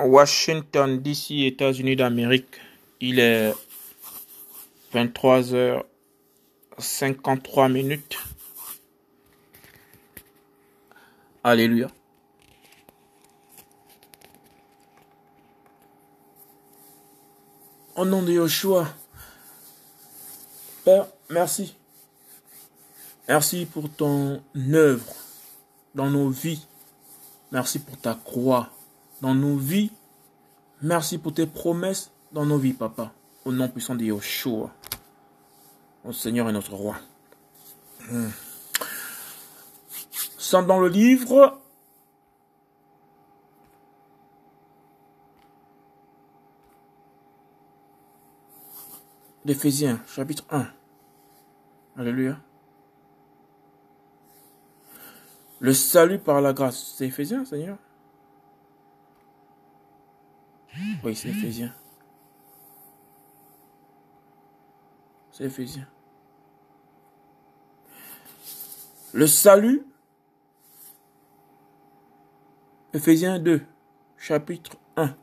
[0.00, 2.60] Washington, D.C., États-Unis d'Amérique.
[3.00, 3.52] Il est
[4.94, 8.18] 23h53 minutes.
[11.44, 11.90] Alléluia.
[17.96, 18.86] Au nom de Yoshua.
[20.84, 21.74] Père, merci.
[23.28, 24.42] Merci pour ton
[24.72, 25.12] œuvre
[25.94, 26.66] dans nos vies.
[27.52, 28.70] Merci pour ta croix
[29.20, 29.90] dans nos vies.
[30.82, 33.12] Merci pour tes promesses dans nos vies, Papa.
[33.44, 34.70] Au nom puissant de Yoshua.
[36.04, 36.96] Au Seigneur et notre roi.
[38.10, 38.28] Hmm.
[40.38, 41.58] Sans dans le livre
[49.44, 50.66] d'Éphésiens, chapitre 1.
[51.96, 52.38] Alléluia.
[55.60, 56.94] Le salut par la grâce.
[56.96, 57.76] C'est Éphésiens, Seigneur?
[61.02, 61.74] Oui, c'est Éphésiens.
[65.32, 65.88] C'est Éphésiens.
[69.12, 69.84] Le salut.
[72.92, 73.64] Éphésiens 2,
[74.16, 75.14] chapitre 1.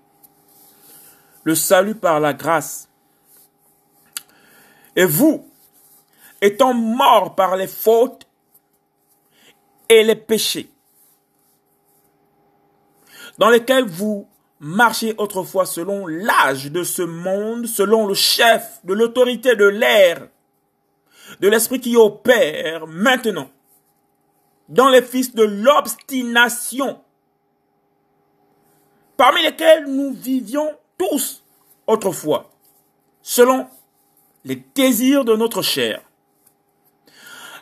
[1.43, 2.89] Le salut par la grâce.
[4.95, 5.49] Et vous,
[6.41, 8.27] étant morts par les fautes
[9.89, 10.69] et les péchés,
[13.37, 14.27] dans lesquels vous
[14.59, 20.27] marchiez autrefois selon l'âge de ce monde, selon le chef de l'autorité de l'air,
[21.39, 23.49] de l'esprit qui opère maintenant,
[24.69, 26.99] dans les fils de l'obstination,
[29.15, 31.43] parmi lesquels nous vivions tous
[31.85, 32.49] autrefois,
[33.21, 33.67] selon
[34.43, 36.01] les désirs de notre chair.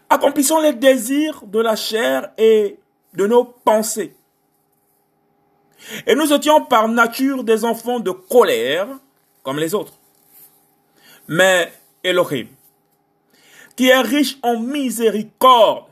[0.10, 2.80] Accomplissons les désirs de la chair et
[3.14, 4.16] de nos pensées.
[6.08, 8.88] Et nous étions par nature des enfants de colère,
[9.44, 9.94] comme les autres.
[11.28, 11.72] Mais
[12.04, 12.48] Elohim,
[13.76, 15.86] qui est riche en miséricorde,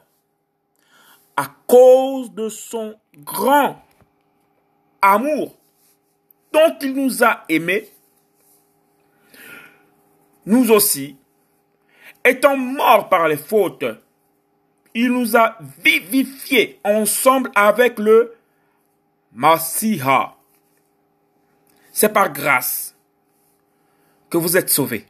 [1.36, 3.82] à cause de son grand
[5.02, 5.56] amour
[6.52, 7.90] dont il nous a aimés,
[10.46, 11.16] nous aussi,
[12.24, 13.86] étant morts par les fautes,
[14.94, 18.36] il nous a vivifiés ensemble avec le
[19.34, 20.36] Masiha.
[21.92, 22.96] C'est par grâce
[24.30, 25.08] que vous êtes sauvés.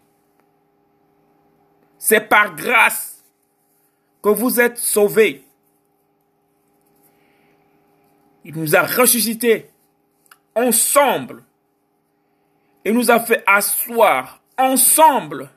[1.98, 3.24] C'est par grâce
[4.22, 5.46] que vous êtes sauvés.
[8.46, 9.70] Il nous a ressuscités
[10.56, 11.44] ensemble
[12.86, 15.50] et nous a fait asseoir ensemble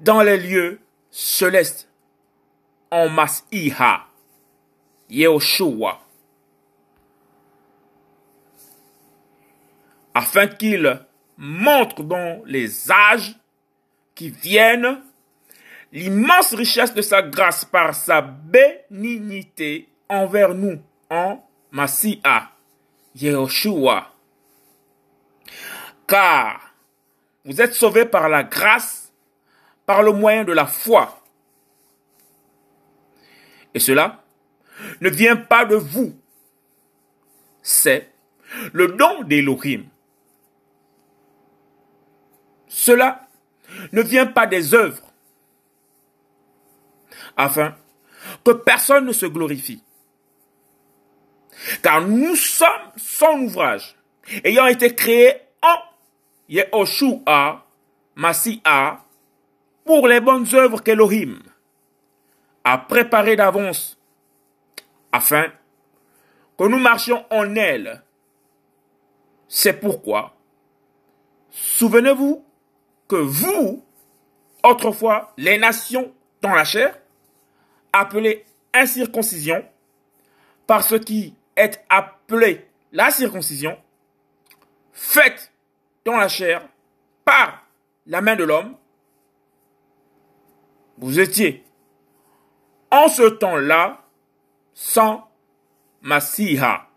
[0.00, 1.88] dans les lieux célestes
[2.90, 4.06] en Masiha,
[5.08, 6.05] Yehoshua.
[10.16, 10.98] Afin qu'il
[11.36, 13.36] montre dans les âges
[14.14, 15.02] qui viennent
[15.92, 22.50] l'immense richesse de sa grâce par sa bénignité envers nous en Masiha,
[23.14, 24.10] Yehoshua.
[26.08, 26.62] Car
[27.44, 29.12] vous êtes sauvés par la grâce,
[29.84, 31.22] par le moyen de la foi.
[33.74, 34.24] Et cela
[35.02, 36.18] ne vient pas de vous.
[37.60, 38.10] C'est
[38.72, 39.90] le don d'Elohim.
[42.86, 43.26] Cela
[43.90, 45.12] ne vient pas des œuvres,
[47.36, 47.74] afin
[48.44, 49.82] que personne ne se glorifie.
[51.82, 53.96] Car nous sommes son ouvrage,
[54.44, 55.78] ayant été créés en
[56.48, 57.66] Yehoshua,
[58.14, 59.02] Masiah,
[59.84, 61.40] pour les bonnes œuvres qu'Elohim
[62.62, 63.98] a préparées d'avance,
[65.10, 65.46] afin
[66.56, 68.04] que nous marchions en elle.
[69.48, 70.36] C'est pourquoi,
[71.50, 72.45] souvenez-vous
[73.08, 73.84] que vous,
[74.62, 76.12] autrefois les nations
[76.42, 76.98] dans la chair,
[77.92, 78.44] appelées
[78.74, 79.64] incirconcision,
[80.66, 83.78] par ce qui est appelé la circoncision,
[84.92, 85.52] faite
[86.04, 86.66] dans la chair
[87.24, 87.64] par
[88.06, 88.76] la main de l'homme,
[90.98, 91.64] vous étiez
[92.90, 94.02] en ce temps-là
[94.74, 95.28] sans
[96.02, 96.88] Masiha,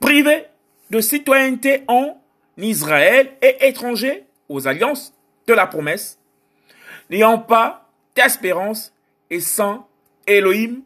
[0.00, 0.46] privé
[0.90, 2.20] de citoyenneté en
[2.58, 5.12] Israël et étranger aux alliances
[5.46, 6.18] de la promesse,
[7.10, 8.92] n'ayant pas d'espérance
[9.30, 9.88] et sans
[10.26, 10.82] Elohim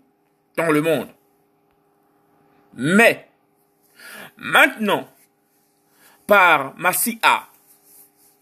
[0.56, 1.08] dans le monde.
[2.74, 3.28] Mais,
[4.36, 5.08] maintenant,
[6.26, 7.48] par Masiha,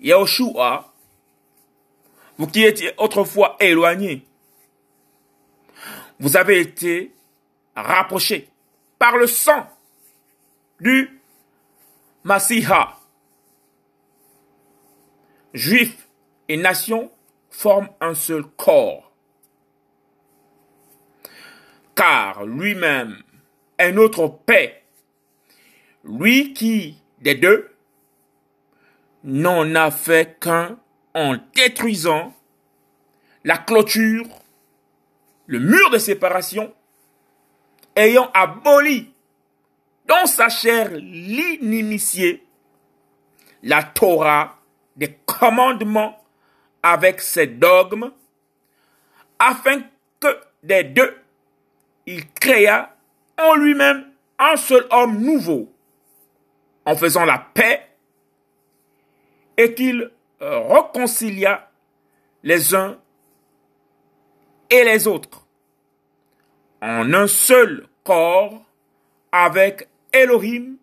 [0.00, 0.92] Yahushua,
[2.36, 4.26] vous qui étiez autrefois éloignés,
[6.18, 7.12] vous avez été
[7.76, 8.48] rapprochés
[8.98, 9.68] par le sang
[10.80, 11.20] du
[12.24, 12.98] Masiha.
[15.54, 16.08] Juifs
[16.48, 17.12] et nations
[17.48, 19.12] forment un seul corps.
[21.94, 23.22] Car lui-même
[23.78, 24.82] est notre paix.
[26.02, 27.70] Lui qui, des deux,
[29.22, 30.76] n'en a fait qu'un
[31.14, 32.34] en détruisant
[33.44, 34.26] la clôture,
[35.46, 36.74] le mur de séparation,
[37.94, 39.14] ayant aboli
[40.06, 42.44] dans sa chair l'inimitié,
[43.62, 44.53] la Torah
[44.96, 46.22] des commandements
[46.82, 48.12] avec ses dogmes,
[49.38, 49.82] afin
[50.20, 51.16] que des deux,
[52.06, 52.94] il créa
[53.38, 54.06] en lui-même
[54.38, 55.72] un seul homme nouveau,
[56.84, 57.88] en faisant la paix,
[59.56, 60.10] et qu'il
[60.40, 61.70] reconcilia
[62.42, 62.98] les uns
[64.68, 65.44] et les autres
[66.84, 68.62] en un seul corps
[69.32, 70.76] avec Elohim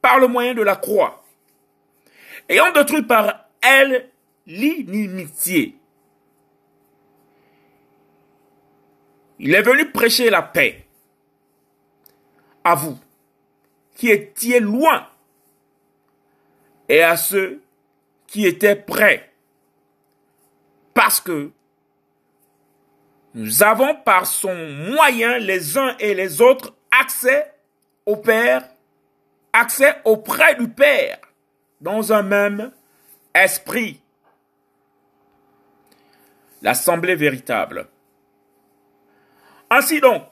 [0.00, 1.21] par le moyen de la croix,
[2.52, 4.10] ayant détruit par elle
[4.46, 5.76] l'inimitié.
[9.38, 10.86] Il est venu prêcher la paix
[12.62, 12.98] à vous
[13.94, 15.08] qui étiez loin
[16.88, 17.62] et à ceux
[18.26, 19.32] qui étaient prêts.
[20.92, 21.50] Parce que
[23.34, 27.50] nous avons par son moyen les uns et les autres accès
[28.04, 28.68] au Père,
[29.54, 31.18] accès auprès du Père,
[31.82, 32.70] dans un même
[33.34, 34.00] esprit.
[36.62, 37.88] L'assemblée véritable.
[39.68, 40.22] Ainsi donc,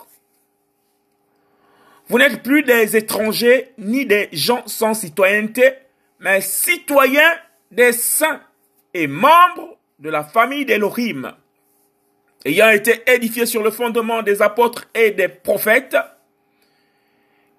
[2.06, 5.75] vous n'êtes plus des étrangers ni des gens sans citoyenneté,
[6.20, 7.37] mais citoyens
[7.70, 8.41] des saints
[8.94, 11.35] et membres de la famille d'Elohim,
[12.44, 15.97] ayant été édifiés sur le fondement des apôtres et des prophètes,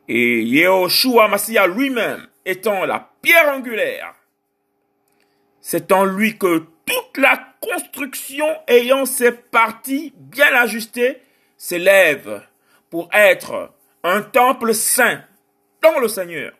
[0.07, 4.13] et Yehoshua Massia lui-même étant la pierre angulaire.
[5.59, 11.21] C'est en lui que toute la construction ayant ses parties bien ajustées
[11.57, 12.43] s'élève
[12.89, 13.71] pour être
[14.03, 15.23] un temple saint
[15.81, 16.53] dans le Seigneur.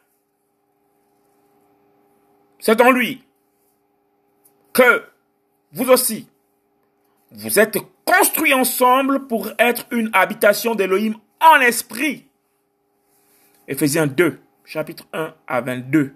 [2.59, 3.23] C'est en lui
[4.73, 5.03] que
[5.71, 6.27] vous aussi,
[7.31, 12.27] vous êtes construits ensemble pour être une habitation d'Élohim en esprit.
[13.67, 14.39] Éphésiens 2,
[14.71, 16.15] chapitre 1 à 22.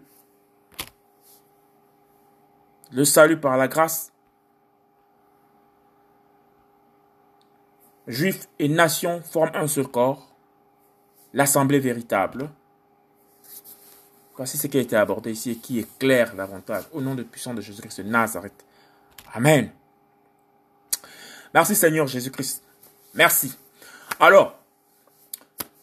[2.94, 4.14] Le salut par la grâce.
[8.08, 10.34] Juifs et nations forment un seul corps.
[11.34, 12.50] L'assemblée véritable.
[14.38, 16.86] Voici ce qui a été abordé ici et qui est clair davantage.
[16.94, 18.66] Au nom de puissant de Jésus-Christ de Nazareth.
[19.34, 19.70] Amen.
[21.54, 22.64] Merci Seigneur Jésus-Christ.
[23.16, 23.54] Merci.
[24.18, 24.58] Alors,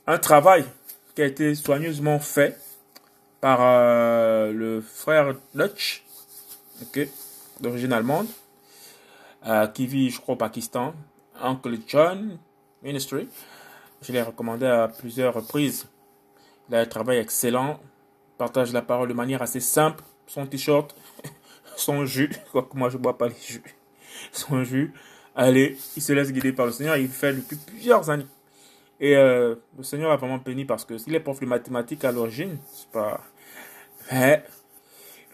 [0.06, 0.64] un travail
[1.14, 2.58] qui a été soigneusement fait
[3.40, 6.04] par euh, le frère Dutch,
[7.60, 8.26] d'origine allemande,
[9.46, 10.94] euh, qui vit, je crois, au Pakistan,
[11.40, 12.38] Uncle John
[12.82, 13.28] Ministry.
[14.00, 15.86] Je l'ai recommandé à plusieurs reprises.
[16.68, 17.80] Il a un travail excellent,
[18.38, 20.02] partage la parole de manière assez simple.
[20.26, 20.94] Son t-shirt,
[21.76, 23.62] son jus, quoique moi je bois pas les jus,
[24.32, 24.94] son jus,
[25.34, 28.26] allez, il se laisse guider par le Seigneur, il fait depuis plusieurs années.
[29.02, 32.12] Et euh, le Seigneur a vraiment béni parce que s'il est prof de mathématiques à
[32.12, 33.20] l'origine, c'est pas.
[34.12, 34.44] Mais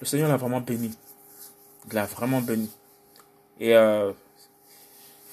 [0.01, 0.97] le Seigneur l'a vraiment béni.
[1.87, 2.71] Il l'a vraiment béni.
[3.61, 4.13] Et euh,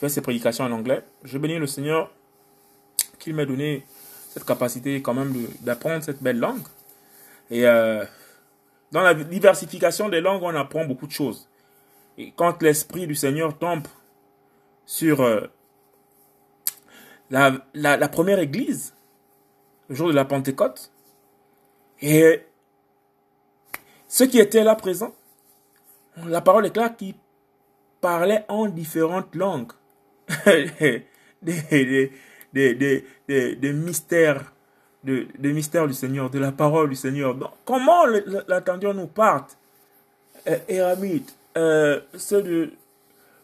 [0.01, 1.01] fait ses prédications en anglais.
[1.23, 2.11] Je bénis le Seigneur
[3.19, 3.85] qu'il m'a donné
[4.29, 6.67] cette capacité quand même d'apprendre cette belle langue.
[7.49, 8.03] Et euh,
[8.91, 11.47] dans la diversification des langues, on apprend beaucoup de choses.
[12.17, 13.87] Et quand l'Esprit du Seigneur tombe
[14.85, 15.21] sur
[17.35, 18.93] euh, la, première église,
[19.89, 20.91] le jour de la Pentecôte.
[22.01, 22.41] Et
[24.07, 25.13] ceux qui étaient là présents,
[26.25, 27.15] la parole est claire, qui
[28.01, 29.71] parlaient en différentes langues.
[30.45, 31.05] des,
[32.53, 34.53] des, des, mystères
[35.03, 37.35] de, des mystères du Seigneur, de la parole du Seigneur.
[37.63, 38.05] comment
[38.47, 39.57] l'attendions-nous partent
[40.67, 42.71] Éramite, euh, ceux de,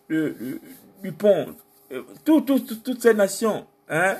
[0.10, 1.55] du pont,
[1.91, 4.15] euh, toutes ces nations, Hein?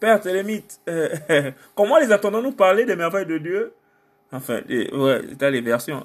[0.00, 1.08] Père Télémite, euh,
[1.76, 3.72] comment les attendons-nous parler des merveilles de Dieu?
[4.32, 6.04] Enfin, ouais, c'est les versions.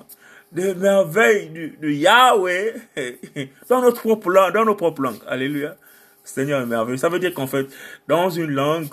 [0.51, 2.75] Des merveilles de Yahweh
[3.69, 5.19] dans notre propre langue, dans nos propres langues.
[5.27, 5.75] Alléluia.
[6.23, 6.97] Seigneur est merveilleux.
[6.97, 7.65] Ça veut dire qu'en fait,
[8.07, 8.89] dans une langue,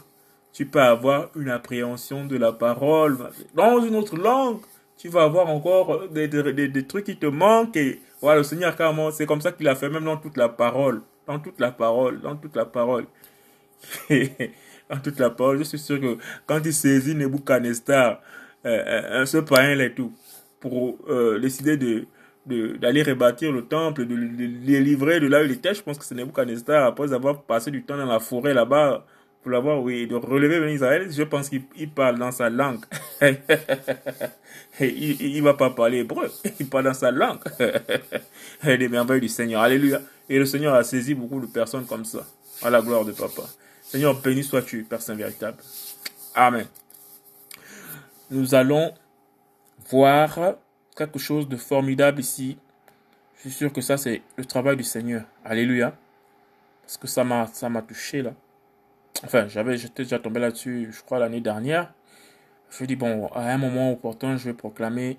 [0.53, 3.19] tu peux avoir une appréhension de la parole.
[3.55, 4.61] Dans une autre langue,
[4.97, 7.77] tu vas avoir encore des, trucs qui te manquent.
[7.77, 8.75] Et voilà, le Seigneur,
[9.13, 11.03] c'est comme ça qu'il a fait même dans toute la parole.
[11.27, 13.07] Dans toute la parole, dans toute la parole.
[14.91, 18.21] dans toute la parole, je suis sûr que quand il saisit Nebuchadnezzar,
[18.65, 20.13] ce païen et tout,
[20.61, 20.99] pour
[21.41, 22.07] décider de
[22.47, 25.75] d'aller rebâtir le temple, de, les livrer de là où il était.
[25.75, 29.07] Je pense que c'est Nebuchadnezzar, après avoir passé du temps dans la forêt là-bas,
[29.45, 32.83] pour l'avoir, oui, de relever Ben Israël, je pense qu'il parle dans sa langue.
[34.81, 37.41] il ne va pas parler hébreu, il parle dans sa langue.
[38.65, 39.61] Les merveilles du Seigneur.
[39.61, 40.01] Alléluia.
[40.31, 42.27] Et le Seigneur a saisi beaucoup de personnes comme ça.
[42.63, 43.43] À la gloire de Papa.
[43.83, 45.59] Seigneur, béni sois-tu, Père Saint véritable.
[46.35, 46.67] Amen.
[48.31, 48.95] Nous allons
[49.91, 50.57] voir
[50.97, 52.57] quelque chose de formidable ici.
[53.37, 55.25] Je suis sûr que ça, c'est le travail du Seigneur.
[55.45, 55.97] Alléluia.
[56.83, 58.33] Parce que ça m'a, ça m'a touché là.
[59.25, 61.93] Enfin, j'avais, j'étais déjà tombé là-dessus, je crois, l'année dernière.
[62.71, 65.19] Je dis, bon, à un moment opportun, je vais proclamer,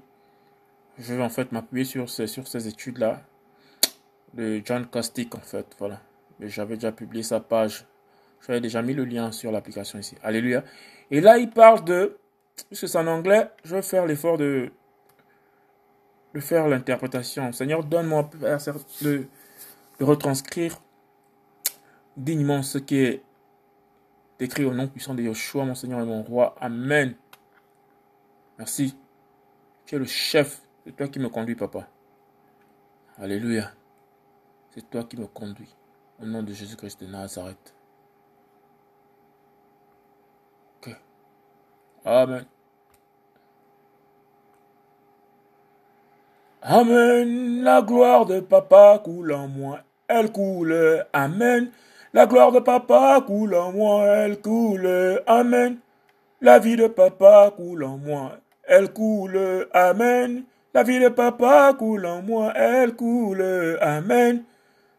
[0.97, 3.21] je vais en fait m'appuyer sur ces, sur ces études-là
[4.33, 6.01] de John Costick, en fait, voilà.
[6.39, 7.85] J'avais déjà publié sa page.
[8.45, 10.15] J'avais déjà mis le lien sur l'application ici.
[10.21, 10.63] Alléluia.
[11.11, 12.17] Et là, il parle de,
[12.67, 14.71] puisque c'est en anglais, je vais faire l'effort de,
[16.33, 17.51] de faire l'interprétation.
[17.51, 18.29] Seigneur, donne-moi
[19.01, 19.27] de,
[19.99, 20.81] de retranscrire
[22.17, 23.23] dignement ce qui est
[24.39, 26.55] écrit au nom puissant de Yeshua, mon Seigneur et mon roi.
[26.59, 27.15] Amen.
[28.57, 28.95] Merci.
[29.85, 30.61] Tu es le chef.
[30.85, 31.87] C'est toi qui me conduis, papa.
[33.17, 33.71] Alléluia.
[34.71, 35.73] C'est toi qui me conduis.
[36.21, 37.73] Au nom de Jésus-Christ de Nazareth.
[42.05, 42.45] Amen.
[46.61, 47.63] Amen.
[47.63, 49.79] La gloire de papa coule en moi.
[50.07, 51.05] Elle coule.
[51.13, 51.71] Amen.
[52.15, 55.79] La gloire de papa coule en moi, elle coule, Amen.
[56.39, 60.43] La vie de papa coule en moi, elle coule, Amen.
[60.73, 63.43] La vie de papa coule en moi, elle coule,
[63.81, 64.45] Amen.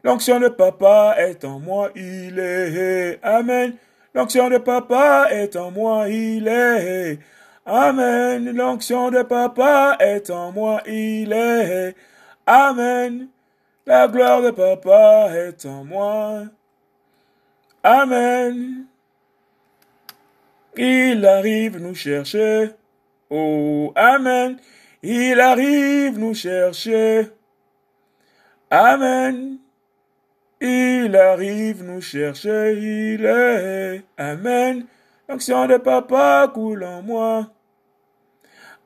[0.07, 3.75] L'onction de papa est en moi, il est, Amen.
[4.15, 7.19] L'onction de papa est en moi, il est,
[7.65, 8.55] Amen.
[8.55, 11.93] L'onction de papa est en moi, il est,
[12.45, 13.27] Amen.
[13.85, 16.43] La gloire de papa est en moi.
[17.83, 18.85] Amen.
[20.77, 22.69] Il arrive nous chercher.
[23.29, 24.55] Oh, Amen.
[25.03, 27.27] Il arrive nous chercher.
[28.71, 29.59] Amen.
[30.61, 32.73] Il arrive nous chercher.
[32.77, 34.03] Il est.
[34.17, 34.85] Amen.
[35.29, 37.47] L'action de papa coule en moi.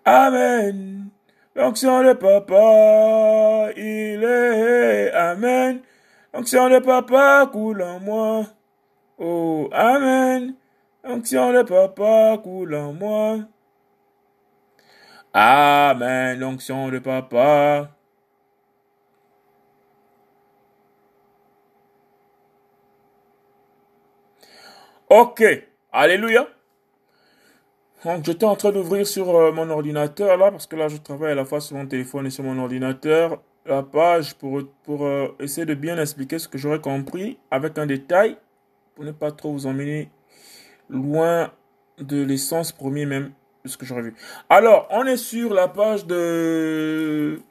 [0.05, 1.09] Amen.
[1.55, 5.11] L'action de papa, il est.
[5.13, 5.81] Amen.
[6.33, 8.45] L'action de papa coule en moi.
[9.17, 10.55] Oh, Amen.
[11.03, 13.39] L'onction de papa coule en moi.
[15.33, 16.39] Amen.
[16.39, 17.89] L'onction de papa.
[25.11, 25.43] Ok.
[25.91, 26.47] Alléluia.
[28.05, 31.33] Donc, j'étais en train d'ouvrir sur euh, mon ordinateur là, parce que là, je travaille
[31.33, 35.27] à la fois sur mon téléphone et sur mon ordinateur, la page pour, pour euh,
[35.41, 38.37] essayer de bien expliquer ce que j'aurais compris avec un détail
[38.95, 40.09] pour ne pas trop vous emmener
[40.89, 41.51] loin
[41.97, 43.33] de l'essence premier même
[43.65, 44.15] de ce que j'aurais vu.
[44.49, 47.41] Alors, on est sur la page de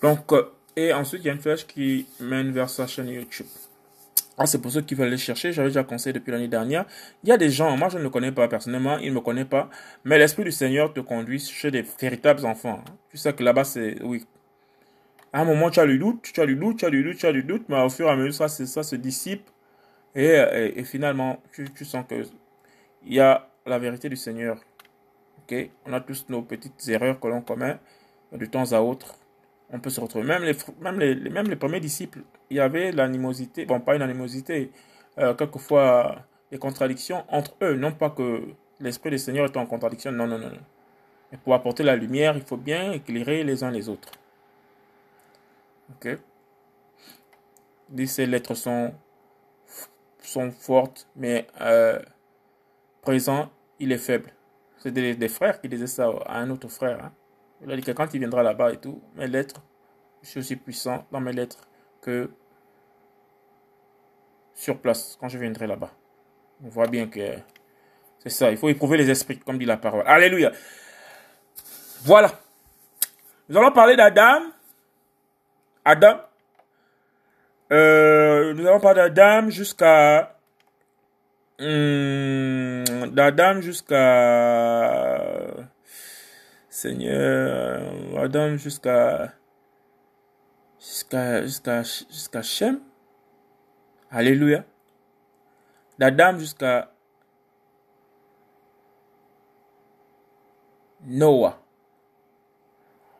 [0.01, 0.45] Donc, euh,
[0.77, 3.47] et ensuite, il y a une flèche qui mène vers sa chaîne YouTube.
[4.39, 5.53] Ah, c'est pour ceux qui veulent les chercher.
[5.53, 6.87] J'avais déjà conseillé depuis l'année dernière.
[7.23, 9.21] Il y a des gens, moi je ne le connais pas personnellement, il ne me
[9.21, 9.69] connaît pas,
[10.05, 12.83] mais l'Esprit du Seigneur te conduit chez des véritables enfants.
[13.11, 14.03] Tu sais que là-bas, c'est.
[14.03, 14.27] Oui.
[15.35, 17.19] À un moment, tu as le doute, tu as le doute, tu as le doute,
[17.19, 19.49] tu as le doute, mais au fur et à mesure, ça, ça se dissipe.
[20.14, 20.28] Et,
[20.76, 22.23] et, finalement, tu, sens que
[23.04, 24.59] il y a la vérité du Seigneur
[25.42, 27.76] Ok, on a tous nos petites erreurs que l'on commet
[28.33, 29.14] de temps à autre.
[29.71, 30.25] On peut se retrouver.
[30.25, 30.45] Même
[31.49, 34.71] les premiers disciples, il y avait l'animosité, bon, pas une animosité,
[35.19, 36.16] euh, quelquefois
[36.50, 37.76] des contradictions entre eux.
[37.76, 38.42] Non pas que
[38.81, 40.50] l'Esprit du Seigneur est en contradiction, non, non, non.
[41.33, 44.11] Et pour apporter la lumière, il faut bien éclairer les uns les autres.
[45.90, 46.19] Ok?
[48.07, 48.92] Ces lettres sont,
[50.29, 51.99] sont fortes, mais euh,
[53.02, 54.31] présent, il est faible.
[54.79, 57.05] C'est des, frères qui disaient ça à un autre frère.
[57.05, 57.12] Hein.
[57.62, 59.62] Il a dit que quand il viendra là-bas et tout, mes lettres,
[60.23, 61.69] je suis aussi puissant dans mes lettres
[62.00, 62.31] que
[64.55, 65.91] sur place quand je viendrai là-bas.
[66.64, 67.37] On voit bien que
[68.19, 68.50] c'est ça.
[68.50, 70.05] Il faut éprouver les esprits, comme dit la parole.
[70.07, 70.52] Alléluia.
[72.02, 72.33] Voilà.
[73.49, 74.43] Nous allons parler d'Adam.
[75.85, 76.21] Adam.
[77.73, 80.37] Euh, nous allons parler d'Adam jusqu'à
[81.59, 85.19] hum, d'Adam jusqu'à
[86.69, 89.33] Seigneur Adam jusqu'à
[90.79, 92.81] jusqu'à jusqu'à jusqu'à Shem.
[94.11, 94.64] Alléluia.
[95.99, 96.93] D'Adam jusqu'à
[101.07, 101.59] Noah.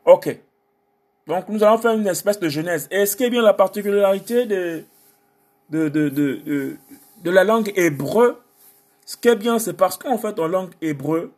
[0.05, 0.43] Ok.
[1.27, 2.89] Donc nous allons faire une espèce de genèse.
[2.91, 4.85] Et ce qui est bien la particularité de,
[5.71, 6.77] de, de, de,
[7.23, 8.41] de la langue hébreu,
[9.07, 11.33] ce qui est bien, c'est parce qu'en fait, en langue hébreu,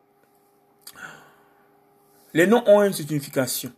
[2.33, 3.73] les noms ont une signification.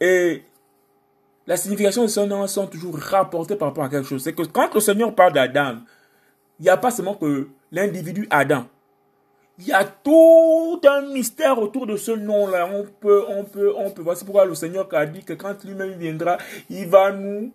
[0.00, 0.44] Et
[1.46, 4.22] la signification de ces noms sont toujours rapportées par rapport à quelque chose.
[4.22, 5.78] C'est que quand le Seigneur parle d'Adam,
[6.58, 8.66] il n'y a pas seulement que l'individu Adam.
[9.58, 12.68] Il y a tout un mystère autour de ce nom-là.
[12.72, 14.02] On peut, on peut, on peut.
[14.02, 16.36] Voici pourquoi le Seigneur a dit que quand lui-même viendra,
[16.68, 17.52] il va nous,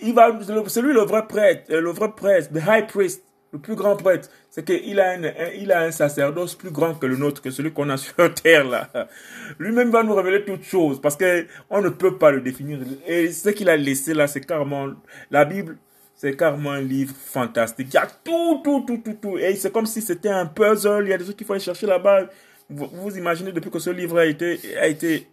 [0.00, 0.36] il va,
[0.68, 4.28] c'est lui le vrai prêtre, le vrai prêtre, le high priest, le plus grand prêtre.
[4.50, 5.22] C'est qu'il a un,
[5.56, 8.64] il a un sacerdoce plus grand que le nôtre, que celui qu'on a sur terre
[8.64, 8.90] là.
[9.60, 12.80] Lui-même va nous révéler toutes choses parce que on ne peut pas le définir.
[13.06, 14.88] Et ce qu'il a laissé là, c'est carrément
[15.30, 15.76] la Bible
[16.24, 17.88] c'est carrément un livre fantastique.
[17.90, 19.36] Il y a tout, tout, tout, tout, tout.
[19.36, 21.04] Et c'est comme si c'était un puzzle.
[21.04, 22.30] Il y a des trucs qu'il faut aller chercher là-bas.
[22.70, 25.28] Vous, vous, imaginez depuis que ce livre a été, a été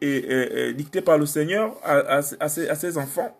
[0.75, 3.37] dicté par le Seigneur à, ses, enfants.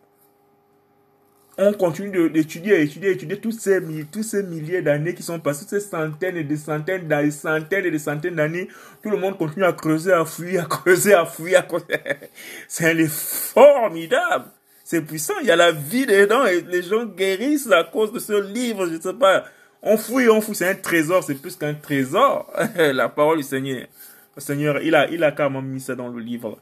[1.58, 5.82] On continue d'étudier, étudier, étudier tous ces, tous ces milliers d'années qui sont passées, ces
[5.82, 8.70] centaines et des centaines, des centaines et des centaines d'années.
[9.04, 11.60] Tout le monde continue à creuser, à fouiller, à creuser, à fouiller.
[12.70, 14.46] C'est un formidable.
[14.92, 15.36] C'est puissant.
[15.40, 18.88] Il y a la vie dedans et les gens guérissent à cause de ce livre.
[18.88, 19.46] Je ne sais pas.
[19.82, 20.56] On fouille, on fouille.
[20.56, 21.24] C'est un trésor.
[21.24, 22.52] C'est plus qu'un trésor.
[22.76, 23.88] la parole du Seigneur.
[24.36, 26.58] Le Seigneur, il a, il a carrément mis ça dans le livre.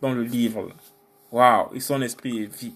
[0.00, 0.68] Dans le livre.
[1.32, 1.74] Waouh.
[1.74, 2.72] Et son esprit est vie.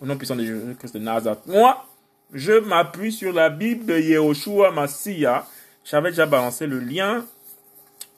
[0.00, 1.46] Au nom puissant de Jésus-Christ de Nazareth.
[1.46, 1.86] Moi,
[2.34, 5.46] je m'appuie sur la Bible de Yehoshua Massia.
[5.84, 7.24] J'avais déjà balancé le lien.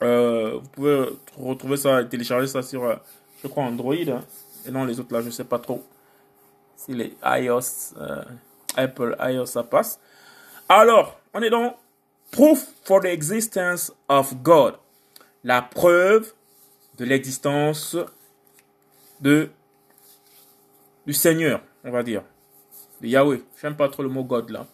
[0.01, 1.05] Euh, vous pouvez
[1.37, 2.95] retrouver ça, télécharger ça sur, euh,
[3.43, 3.93] je crois, Android.
[3.93, 4.23] Hein.
[4.65, 5.83] Et non, les autres là, je ne sais pas trop
[6.75, 8.23] si les iOS, euh,
[8.75, 9.99] Apple iOS, ça passe.
[10.67, 11.75] Alors, on est dans
[12.31, 14.75] Proof for the existence of God.
[15.43, 16.33] La preuve
[16.97, 17.97] de l'existence
[19.19, 19.49] de
[21.05, 22.23] du Seigneur, on va dire.
[23.01, 23.41] De Yahweh.
[23.61, 24.65] J'aime pas trop le mot God là.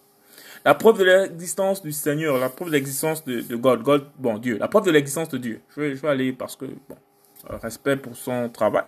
[0.64, 4.38] La preuve de l'existence du Seigneur, la preuve de l'existence de, de, God, God, bon
[4.38, 5.60] Dieu, la preuve de l'existence de Dieu.
[5.74, 6.96] Je vais, je vais aller parce que, bon,
[7.48, 8.84] respect pour son travail.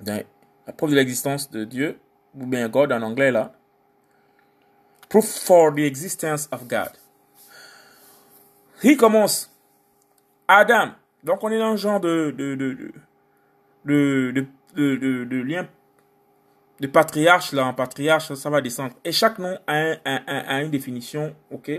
[0.00, 1.98] La preuve de l'existence de Dieu,
[2.38, 3.52] ou bien God en anglais là.
[5.08, 6.90] Proof for the existence of God.
[8.82, 9.50] Il commence.
[10.48, 10.92] Adam.
[11.22, 12.74] Donc on est dans un genre de, de, de,
[13.84, 15.66] de, de, lien
[16.80, 18.94] de patriarche là, en patriarche, ça va descendre.
[19.04, 21.70] Et chaque nom a, a, une définition, ok?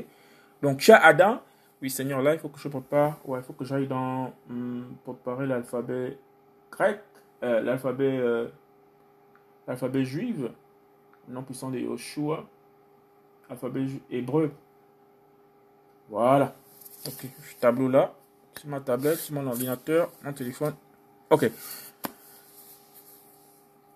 [0.62, 1.42] Donc, tu as Adam.
[1.82, 3.20] Oui, Seigneur, là, il faut que je prépare.
[3.26, 4.34] Ouais, il faut que j'aille dans.
[4.48, 6.18] Hmm, préparer l'alphabet
[6.72, 7.02] grec,
[7.44, 8.48] euh, l'alphabet euh,
[9.68, 10.38] l'alphabet juif,
[11.28, 12.46] nom puissant de Yoshua,
[13.50, 14.52] alphabet hébreu.
[16.10, 16.56] Voilà.
[17.08, 17.28] Ok,
[17.60, 18.14] tableau là,
[18.58, 20.76] sur ma tablette, sur mon ordinateur, mon téléphone.
[21.30, 21.52] Ok.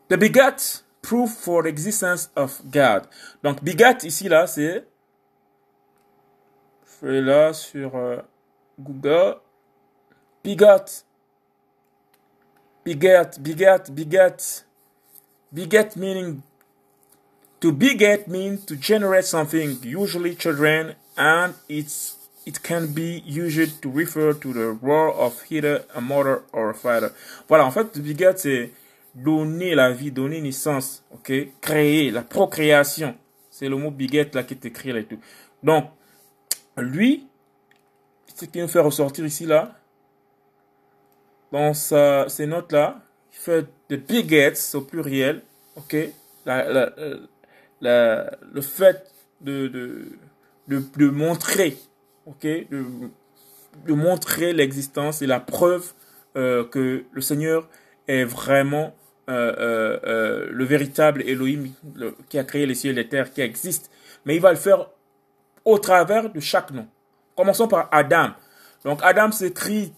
[0.09, 3.03] The begat proof for existence of God.
[3.43, 4.85] Donc begat ici là, c'est
[6.85, 8.17] je fais là sur euh,
[8.79, 9.37] Google.
[10.43, 11.03] Begat
[12.89, 14.63] beget, beget, beget.
[15.51, 16.43] Beget meaning
[17.59, 23.89] to beget means to generate something, usually children, and it's it can be used to
[23.91, 27.11] refer to the role of either a mother or a father.
[27.47, 28.71] Voilà, en fait, beget c'est
[29.13, 33.15] donner la vie, donner naissance, ok, créer, la procréation.
[33.51, 35.19] C'est le mot beget là qui est écrit là et tout.
[35.63, 35.85] Donc,
[36.77, 37.27] lui,
[38.35, 39.78] ce qui nous fait ressortir ici, là,
[41.51, 45.41] dans ces notes-là, il fait de bigots au pluriel,
[45.75, 45.95] ok,
[46.45, 46.91] la,
[47.81, 50.07] le fait de, de,
[50.67, 51.77] de, montrer,
[52.25, 55.93] ok, de, montrer l'existence et la preuve
[56.35, 57.67] euh, que le Seigneur
[58.07, 58.93] est vraiment
[59.29, 61.67] euh, euh, euh, le véritable Elohim
[62.29, 63.91] qui a créé les cieux et les terres, qui existe.
[64.25, 64.87] Mais il va le faire
[65.65, 66.87] au travers de chaque nom.
[67.35, 68.31] Commençons par Adam.
[68.83, 69.93] Donc Adam s'écrit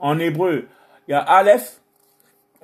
[0.00, 0.66] en hébreu.
[1.08, 1.80] Il y a Aleph.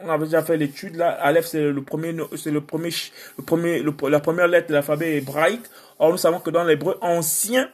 [0.02, 1.10] On avait déjà fait l'étude là.
[1.10, 2.90] Aleph c'est le premier, c'est le premier,
[3.36, 5.66] le premier, la première lettre de l'alphabet hébraïque.
[5.98, 7.68] Or nous savons que dans l'hébreu ancien,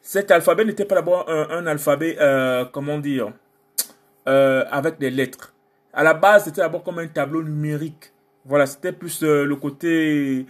[0.00, 2.16] cet alphabet n'était pas d'abord un, alphabet,
[2.72, 3.32] comment dire,
[4.28, 5.52] euh, avec des lettres.
[5.92, 8.12] À la base, c'était d'abord comme un tableau numérique.
[8.44, 10.46] Voilà, c'était plus euh, le côté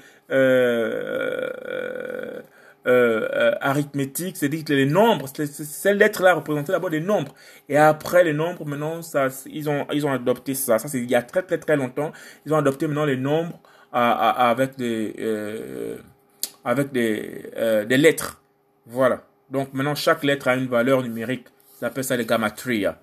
[2.87, 7.35] euh, euh arithmétique, c'est-à-dire les nombres, ces lettres-là représentaient d'abord des nombres.
[7.69, 10.79] Et après les nombres, maintenant, ça, ils ont, ils ont adopté ça.
[10.79, 12.13] Ça, c'est il y a très très très longtemps.
[12.47, 13.61] Ils ont adopté maintenant les nombres
[13.93, 15.15] avec des,
[16.65, 17.51] avec des,
[17.89, 18.41] des lettres.
[18.87, 19.23] Voilà.
[19.51, 21.47] Donc maintenant, chaque lettre a une valeur numérique.
[21.75, 22.99] Ça s'appelle ça les gamatria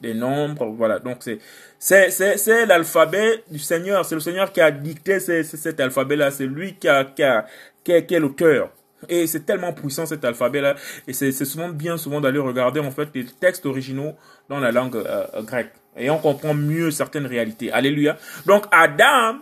[0.00, 0.98] des nombres, voilà.
[0.98, 1.38] Donc c'est
[1.78, 6.46] c'est c'est l'alphabet du Seigneur, c'est le Seigneur qui a dicté cet alphabet là, c'est
[6.46, 7.46] lui qui a qui a
[7.82, 8.70] qui est, l'auteur.
[9.08, 10.74] Et c'est tellement puissant cet alphabet-là.
[11.06, 14.14] Et c'est souvent bien souvent d'aller regarder en fait les textes originaux
[14.48, 15.72] dans la langue euh, grecque.
[15.96, 17.70] Et on comprend mieux certaines réalités.
[17.72, 18.16] Alléluia.
[18.46, 19.38] Donc Adam,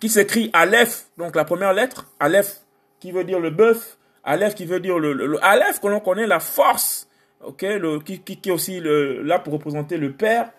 [0.00, 2.60] qui s'écrit Aleph, donc la première lettre, Aleph
[3.00, 6.00] qui veut dire le bœuf, Aleph qui veut dire le, le, le Aleph que l'on
[6.00, 7.08] connaît la force
[7.44, 7.64] ok,
[8.04, 10.50] qui, qui, est aussi là pour représenter le père,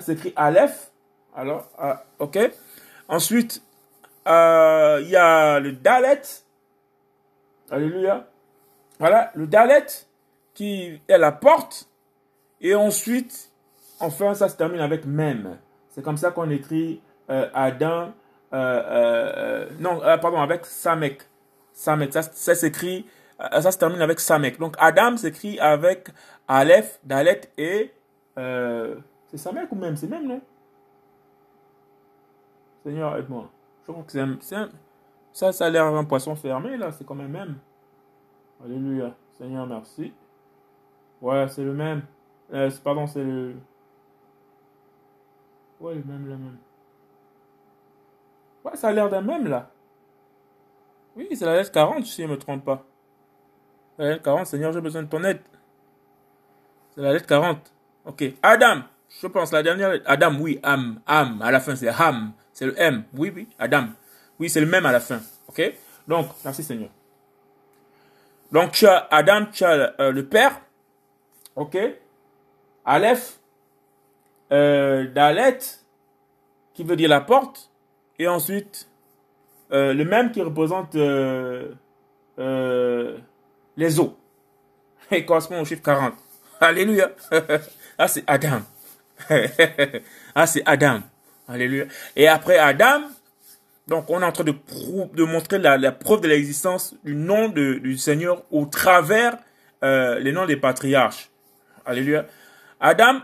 [0.00, 0.90] c'est écrit Aleph,
[1.34, 2.38] alors, ah, ok.
[3.08, 3.62] Ensuite,
[4.26, 6.22] euh, il y a le Dalet,
[7.72, 8.26] alléluia,
[8.98, 9.86] voilà, le Dalet
[10.54, 11.88] qui est la porte,
[12.60, 13.50] et ensuite,
[13.98, 15.58] enfin, ça se termine avec même.
[15.90, 18.12] C'est comme ça qu'on écrit euh, Adam,
[18.52, 21.22] euh, euh non, pardon, avec Samek.
[21.72, 23.06] Samek, ça, ça s'écrit
[23.38, 24.60] ça se termine avec Samek.
[24.60, 26.10] Donc Adam s'écrit avec
[26.46, 27.92] Aleph, Dalet et...
[28.36, 29.96] C'est Samek ou même?
[29.96, 30.40] C'est même, non?
[32.84, 33.50] Seigneur, aide-moi.
[33.86, 34.68] Je crois que c'est un,
[35.32, 36.92] Ça, ça a l'air un poisson fermé, là.
[36.92, 37.56] C'est quand même même.
[38.64, 39.14] Alléluia.
[39.38, 40.12] Seigneur, merci.
[41.20, 42.02] Ouais, c'est le même.
[42.52, 43.54] Euh, pardon, c'est le...
[45.80, 46.56] Ouais, le même, le même.
[48.64, 49.70] Ouais, ça a l'air d'un même, là.
[51.16, 52.84] Oui, c'est la lettre 40, si je ne me trompe pas.
[53.98, 55.40] La lettre 40, Seigneur, j'ai besoin de ton aide.
[56.94, 57.58] C'est la lettre 40.
[58.04, 58.24] Ok.
[58.42, 58.82] Adam,
[59.20, 60.04] je pense la dernière lettre.
[60.08, 61.40] Adam, oui, Am, Am.
[61.42, 62.32] À la fin, c'est Ham.
[62.52, 63.04] C'est le M.
[63.16, 63.86] Oui, oui, Adam.
[64.38, 65.20] Oui, c'est le même à la fin.
[65.48, 65.72] Ok?
[66.06, 66.90] Donc, merci Seigneur.
[68.50, 70.60] Donc, tu as Adam, tu as euh, le Père.
[71.56, 71.76] Ok?
[72.84, 73.38] Aleph.
[74.52, 75.58] Euh, Dalet,
[76.74, 77.70] qui veut dire la porte.
[78.18, 78.86] Et ensuite,
[79.72, 80.94] euh, le même qui représente
[83.76, 84.18] les eaux.
[85.10, 86.14] Et correspond au chiffre 40.
[86.60, 87.10] Alléluia.
[87.98, 88.60] ah, c'est Adam.
[90.34, 91.00] ah, c'est Adam.
[91.48, 91.86] Alléluia.
[92.14, 93.02] Et après Adam,
[93.92, 98.42] donc on est en train de, montrer la, preuve de l'existence du nom du Seigneur
[98.50, 99.36] au travers
[99.84, 101.28] euh, les noms des patriarches.
[101.84, 102.24] Alléluia.
[102.80, 103.20] Adam,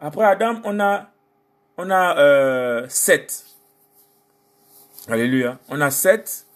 [0.00, 1.08] après Adam, on a,
[1.76, 3.44] on a euh, sept.
[5.08, 5.60] Alléluia.
[5.68, 6.46] On a sept.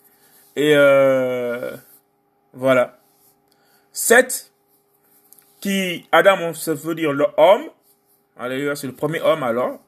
[0.56, 1.76] Et euh,
[2.54, 2.98] voilà.
[3.92, 4.50] 7,
[5.60, 7.66] qui, Adam, ça veut dire le homme.
[8.36, 9.78] Alléluia, c'est le premier homme alors.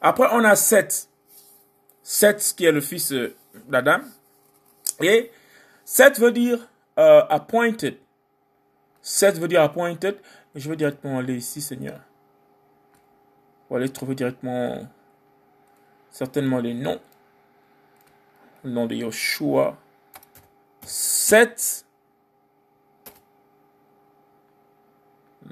[0.00, 1.08] Après, on a 7.
[2.02, 3.34] 7 qui est le fils euh,
[3.68, 4.00] d'Adam.
[5.00, 5.30] Et
[5.84, 6.58] 7 veut dire
[6.98, 7.96] euh, appointed.
[9.00, 10.16] 7 veut dire appointed.
[10.54, 12.00] Je vais directement aller ici, Seigneur.
[13.66, 14.86] Pour aller trouver directement
[16.10, 17.00] certainement les noms.
[18.64, 19.76] Le nom de Yoshua.
[20.82, 21.86] 7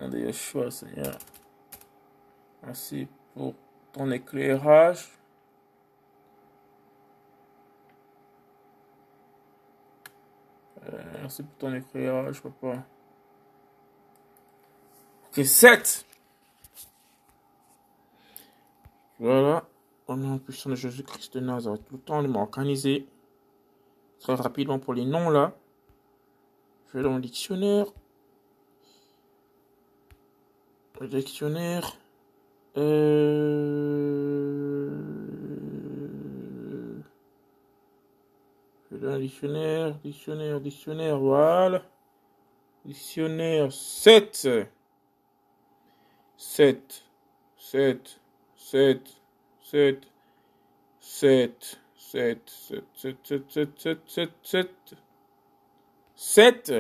[0.00, 1.18] nom de Yeshua, Seigneur.
[2.64, 3.54] Merci pour
[3.92, 5.08] ton éclairage.
[11.20, 12.84] Merci pour ton éclairage, papa.
[15.28, 16.06] Ok, 7.
[19.18, 19.64] Voilà.
[20.06, 23.06] Au nom puissant de Jésus-Christ de Nazareth, tout le temps de m'organiser
[24.18, 25.52] très rapidement pour les noms là.
[26.88, 27.86] Je vais dans le dictionnaire.
[31.00, 31.96] Le dictionnaire.
[32.76, 34.69] Euh...
[39.00, 41.82] Dictionnaire, dictionnaire, dictionnaire, voilà.
[42.84, 44.48] Dictionnaire 7.
[46.36, 47.04] 7.
[47.56, 48.20] 7.
[48.56, 49.16] 7.
[49.62, 50.06] 7.
[51.00, 51.80] 7.
[51.96, 52.60] 7.
[52.94, 53.18] 7.
[53.24, 53.48] 7.
[53.48, 53.80] 7.
[53.80, 54.00] 7.
[54.06, 54.30] 7.
[54.42, 54.94] 7.
[56.14, 56.72] 7.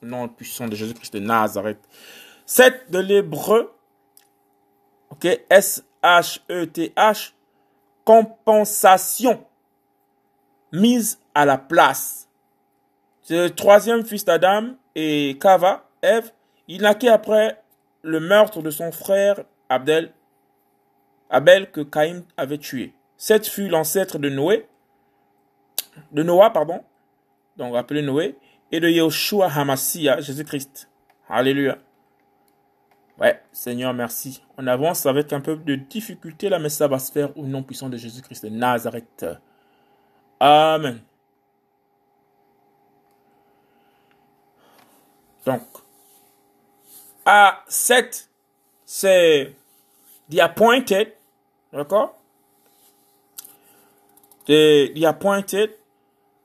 [0.00, 1.86] Nom puissant de Jésus-Christ de Nazareth.
[2.46, 3.74] 7 de l'hébreu.
[5.10, 5.26] Ok.
[5.50, 7.34] S-H-E-T-H.
[8.06, 9.46] Compensation.
[10.72, 12.28] Mise à la place.
[13.28, 16.32] Le troisième fils d'Adam et Kava, Ève.
[16.68, 17.62] Il naquit après
[18.02, 20.12] le meurtre de son frère Abdel,
[21.30, 22.92] Abel que Caïn avait tué.
[23.16, 24.66] Seth fut l'ancêtre de Noé,
[26.12, 26.82] de Noah, pardon,
[27.56, 28.36] donc appelé Noé,
[28.70, 30.88] et de Yeshua Hamassia, Jésus-Christ.
[31.28, 31.78] Alléluia.
[33.18, 34.42] Ouais, Seigneur, merci.
[34.58, 37.62] On avance avec un peu de difficulté là, mais ça va se faire au nom
[37.62, 39.26] puissant de Jésus-Christ de Nazareth.
[40.44, 41.00] Amen.
[45.46, 45.62] Donc,
[47.24, 48.28] à 7,
[48.84, 49.54] c'est
[50.28, 51.12] the appointed,
[51.72, 52.16] d'accord?
[54.46, 55.70] The appointed,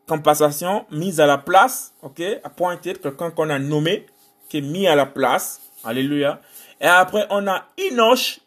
[0.07, 2.21] compensation, mise à la place, ok?
[2.43, 4.05] Appointed, quelqu'un qu'on a nommé,
[4.47, 6.39] qui est mis à la place, alléluia.
[6.79, 8.41] Et après, on a Enoch.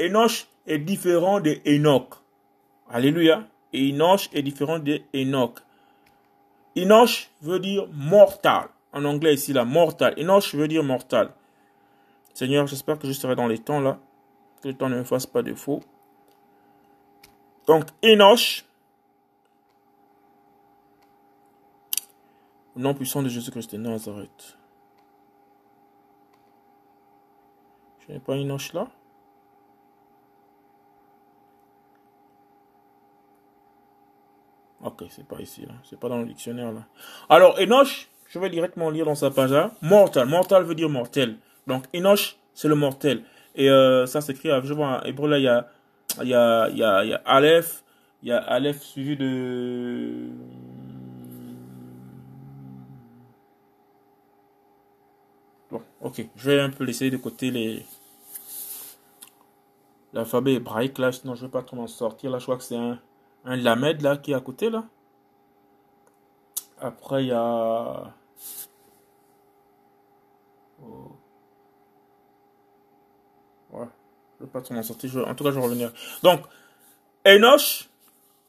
[0.00, 2.14] Enoch est différent de Enoch.
[2.90, 3.44] Alléluia.
[3.74, 5.60] Enoch est différent de Enoch.
[6.76, 8.68] Enoch veut dire mortal.
[8.92, 10.14] En anglais ici, là, mortal.
[10.18, 11.32] Enoch veut dire mortal.
[12.34, 13.98] Seigneur, j'espère que je serai dans les temps là.
[14.62, 15.80] Que le temps ne me fasse pas défaut.
[17.66, 18.64] Donc, Enoch.
[22.76, 24.56] Nom puissant de Jésus-Christ de Nazareth.
[28.06, 28.88] Je n'ai pas Enoch là.
[34.88, 35.74] Ok, c'est pas ici là.
[35.84, 36.80] C'est pas dans le dictionnaire là.
[37.28, 39.70] Alors, Enoch, je vais directement lire dans sa page là.
[39.82, 40.26] Mortal.
[40.26, 41.36] Mortal veut dire mortel.
[41.66, 43.22] Donc, Enoch, c'est le mortel.
[43.54, 45.66] Et euh, ça s'écrit, je vois, en hébreu là, il y a,
[46.22, 47.82] y a, y a, y a Aleph.
[48.22, 50.30] Il y a Aleph suivi de.
[55.70, 56.26] Bon, ok.
[56.34, 57.84] Je vais un peu laisser de côté les.
[60.14, 62.30] L'alphabet hébraïque là, sinon je vais pas trop m'en sortir.
[62.30, 62.98] Là, je crois que c'est un,
[63.44, 64.84] un lamed là qui est à côté là.
[66.80, 68.14] Après, il y a.
[70.82, 71.16] Oh.
[73.72, 73.86] Ouais,
[74.38, 75.26] je vais pas trop m'en sortir.
[75.26, 75.92] En tout cas, je vais revenir.
[76.22, 76.42] Donc,
[77.26, 77.88] Enoch,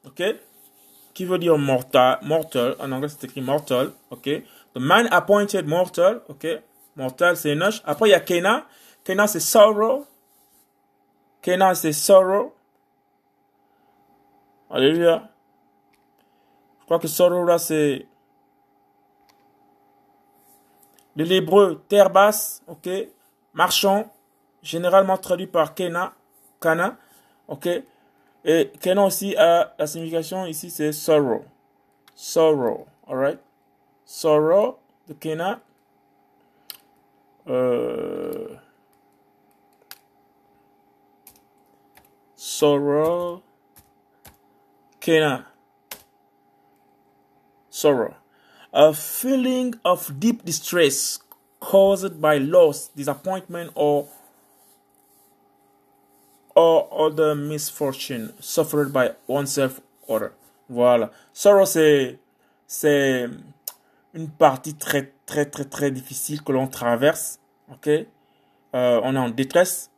[0.06, 0.23] ok,
[1.13, 2.75] qui veut dire mortal, mortal.
[2.80, 4.30] En anglais, c'est écrit mortal, ok.
[4.73, 6.47] The man appointed mortal, ok.
[6.95, 7.82] Mortal, c'est Enoch.
[7.86, 8.67] Après, il y a Kena.
[9.04, 10.06] Kena, c'est sorrow.
[11.41, 12.54] Kena, c'est sorrow.
[14.69, 15.29] Alléluia.
[16.79, 18.05] Je crois que sorrow, là, c'est
[21.15, 22.89] de l'hébreu terre basse, ok,
[23.53, 24.12] marchand,
[24.62, 26.13] généralement traduit par Kena,
[26.62, 26.97] Kana,
[27.47, 27.67] ok,
[28.45, 31.43] et Kena aussi a la signification ici c'est sorrow,
[32.15, 33.39] sorrow, alright,
[34.05, 35.60] sorrow de Kena,
[37.47, 38.55] euh,
[42.38, 43.41] sorrow,
[45.02, 45.46] Kena,
[47.70, 48.16] sorrow.
[48.72, 51.20] A feeling of deep distress
[51.60, 54.08] caused by loss, disappointment, or
[56.56, 60.34] or other misfortune suffered by oneself or
[60.70, 61.10] Voilà.
[61.34, 62.20] Sorrow, c'est,
[62.68, 63.28] c'est
[64.14, 67.40] une partie très, très, très, très difficile que l'on traverse.
[67.72, 67.88] Ok?
[67.88, 68.06] Euh,
[69.04, 69.90] on est en détresse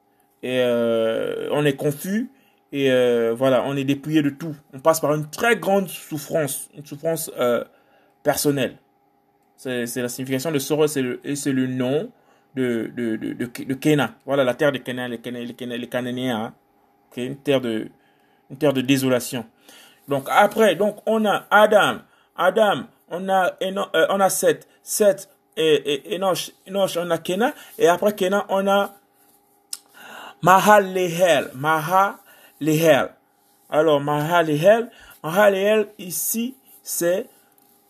[0.43, 2.29] et euh, on est confus
[2.71, 4.55] et euh, voilà, on est dépouillé de tout.
[4.73, 7.63] On passe par une très grande souffrance, une souffrance euh,
[8.23, 8.77] personnel.
[9.57, 12.09] C'est la signification de Soros et c'est le nom
[12.55, 14.15] de, de, de, de, Kena.
[14.25, 16.45] Voilà la terre de Kena, les, les, les Cananéens.
[16.45, 16.53] Hein.
[17.15, 17.89] une, terre de,
[18.49, 19.45] une terre de désolation.
[20.07, 21.99] Donc après, donc on a Adam.
[22.35, 24.67] Adam, on a, euh, on a Seth.
[24.81, 27.53] Seth et, Enoch, Enoch, on a Kena.
[27.77, 28.95] Et après Kena, on a
[30.41, 31.51] Mahalehel.
[32.61, 33.09] Mahalehel.
[33.69, 34.89] Alors Mahalehel.
[35.23, 37.27] Mahalehel ici, c'est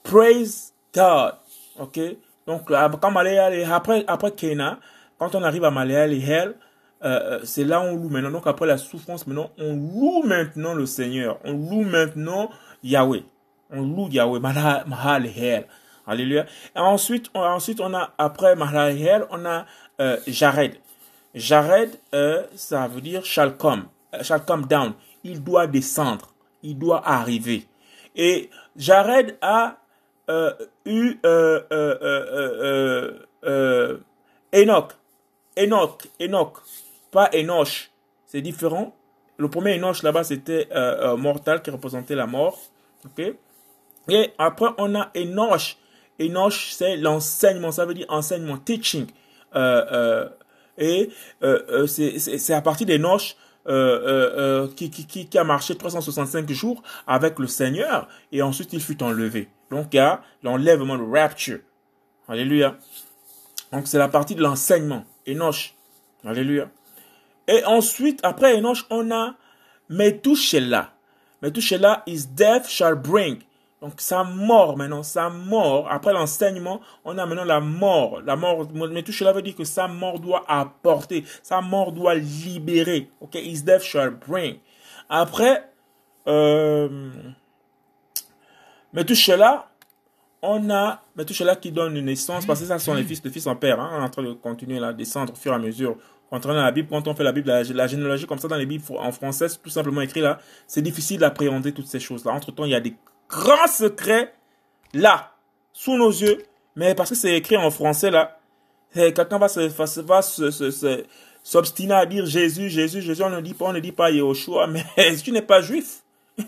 [0.03, 1.33] Praise God.
[1.79, 1.99] Ok?
[2.47, 4.79] Donc, quand après, après Kena,
[5.19, 6.55] quand on arrive à Maléal et Hell,
[7.03, 8.31] euh, euh, c'est là on loue maintenant.
[8.31, 11.39] Donc, après la souffrance, maintenant, on loue maintenant le Seigneur.
[11.43, 12.49] On loue maintenant
[12.83, 13.23] Yahweh.
[13.71, 14.39] On loue Yahweh.
[14.39, 15.65] Mahal Hell.
[16.07, 16.45] Alléluia.
[16.75, 19.65] Et ensuite, on, ensuite, on a, après Mahal Hell, on a
[19.99, 20.73] euh, Jared.
[21.35, 23.85] Jared, euh, ça veut dire shall come.
[24.21, 24.93] Shall come down.
[25.23, 26.33] Il doit descendre.
[26.63, 27.67] Il doit arriver.
[28.15, 29.77] Et Jared a
[30.29, 30.53] euh,
[30.85, 33.97] eu euh, euh, euh,
[34.53, 34.93] Enoch.
[35.57, 36.57] Enoch, Enoch,
[37.11, 37.91] pas Enoch.
[38.25, 38.95] C'est différent.
[39.37, 40.67] Le premier Enoch là-bas, c'était
[41.17, 42.59] mortal qui représentait la mort.
[43.05, 43.33] ok
[44.09, 45.77] Et après, on a Enoch.
[46.19, 49.07] Enoch, c'est l'enseignement, ça veut dire enseignement, teaching.
[50.77, 51.09] et
[51.87, 57.37] c'est à partir d'Enoch euh, euh, euh, qui, qui, qui, a marché 365 jours avec
[57.37, 59.49] le Seigneur et ensuite il fut enlevé.
[59.69, 61.59] Donc il y a l'enlèvement, le rapture.
[62.27, 62.77] Alléluia.
[63.71, 65.05] Donc c'est la partie de l'enseignement.
[65.27, 65.75] Enoch.
[66.25, 66.69] Alléluia.
[67.47, 69.35] Et ensuite, après Enoch, on a
[69.89, 70.93] Methuselah.
[71.41, 73.43] Methuselah is death shall bring.
[73.81, 78.21] Donc sa mort maintenant, sa mort, après l'enseignement, on a maintenant la mort.
[78.21, 82.13] La mort, mais tout cela veut dire que sa mort doit apporter, sa mort doit
[82.13, 83.09] libérer.
[83.21, 84.57] Ok, his death shall bring.
[85.09, 85.67] Après,
[86.27, 87.09] euh,
[88.93, 89.69] mais tout cela,
[90.43, 93.21] on a, mais tout cela qui donne une naissance, parce que ça sont les fils
[93.21, 93.79] de fils en père.
[93.79, 95.97] Hein, on est en train de continuer à descendre au fur et à mesure.
[96.29, 98.55] Quand on la Bible, quand on fait la Bible, la, la généalogie comme ça dans
[98.55, 102.31] les Bibles en français, tout simplement écrit là, c'est difficile d'appréhender toutes ces choses-là.
[102.31, 102.95] Entre temps, il y a des
[103.31, 104.33] grand secret
[104.93, 105.31] là,
[105.73, 106.43] sous nos yeux,
[106.75, 108.39] mais parce que c'est écrit en français là,
[108.93, 110.21] quelqu'un va se, va
[111.43, 114.67] s'obstiner à dire Jésus, Jésus, Jésus, on ne dit pas, on ne dit pas Yahushua,
[114.67, 114.83] mais
[115.23, 116.03] tu n'es pas juif,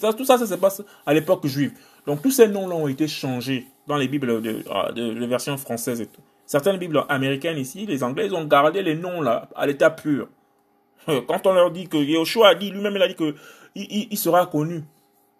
[0.00, 1.72] ça, tout ça, ça se passe à l'époque juive.
[2.06, 6.00] Donc tous ces noms-là ont été changés dans les Bibles de, ah, de, version française
[6.00, 6.20] et tout.
[6.44, 10.28] Certaines Bibles américaines ici, les Anglais, ils ont gardé les noms là à l'état pur.
[11.06, 13.34] Quand on leur dit que Yahushua a dit, lui-même il a dit que
[13.74, 14.84] il sera connu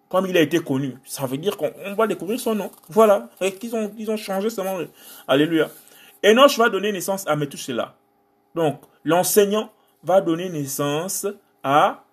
[0.09, 0.97] comme il a été connu.
[1.05, 2.71] Ça veut dire qu'on va découvrir son nom.
[2.89, 3.29] Voilà.
[3.41, 4.87] Et qu'ils ont, ils ont changé nom.
[5.27, 5.69] Alléluia.
[6.25, 7.95] Enoch va donner naissance à Methuselah.
[8.55, 9.71] Donc, l'enseignant
[10.03, 11.27] va donner naissance
[11.63, 12.05] à,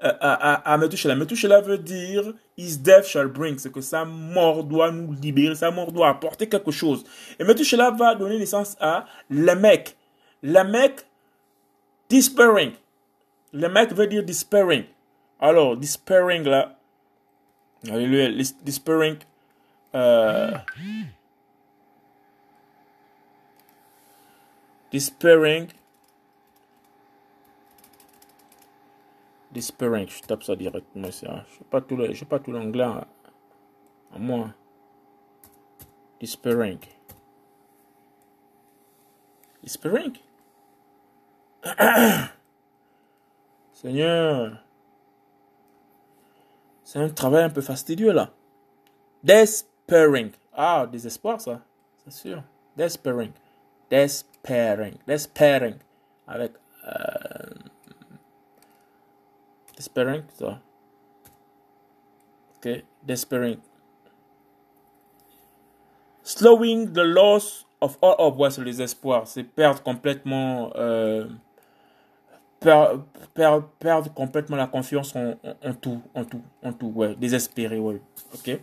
[0.00, 1.14] à, à, à Methuselah.
[1.14, 3.58] Methuselah veut dire His death shall bring.
[3.58, 5.54] C'est que sa mort doit nous libérer.
[5.54, 7.04] Sa mort doit apporter quelque chose.
[7.38, 9.96] Et Methuselah va donner naissance à Lamech.
[10.42, 11.06] Lamech,
[12.08, 12.72] despairing.
[13.52, 14.84] Lamech veut dire despairing.
[15.40, 16.77] Alors, despairing là,
[17.86, 18.28] Alléluia.
[18.64, 19.18] Despairing.
[19.94, 20.58] Uh,
[24.90, 25.68] despairing.
[29.52, 30.08] Despairing.
[30.08, 31.10] Je tape ça directement.
[31.10, 33.06] Je n'ai pas tout le, pas tout l'anglais à,
[34.14, 34.50] à moi.
[36.20, 36.80] Despairing.
[39.62, 40.18] Despairing.
[43.72, 44.67] Seigneur.
[46.88, 48.30] C'est un travail un peu fastidieux là.
[49.22, 50.30] Despairing.
[50.54, 51.60] Ah, désespoir ça.
[51.98, 52.42] C'est sûr.
[52.78, 53.30] Despairing.
[53.90, 54.94] Despairing.
[55.06, 55.74] Despairing.
[56.26, 56.52] Avec.
[56.86, 57.54] Euh,
[59.76, 60.62] despairing, ça.
[62.56, 62.82] Ok.
[63.02, 63.58] Despairing.
[66.22, 69.28] Slowing the loss of all of ouais, c'est le désespoir.
[69.28, 70.72] C'est perdre complètement.
[70.74, 71.28] Euh,
[72.60, 78.00] perdre, complètement la confiance en, en, tout, en tout, en tout, ouais, désespéré, ouais,
[78.34, 78.58] ok.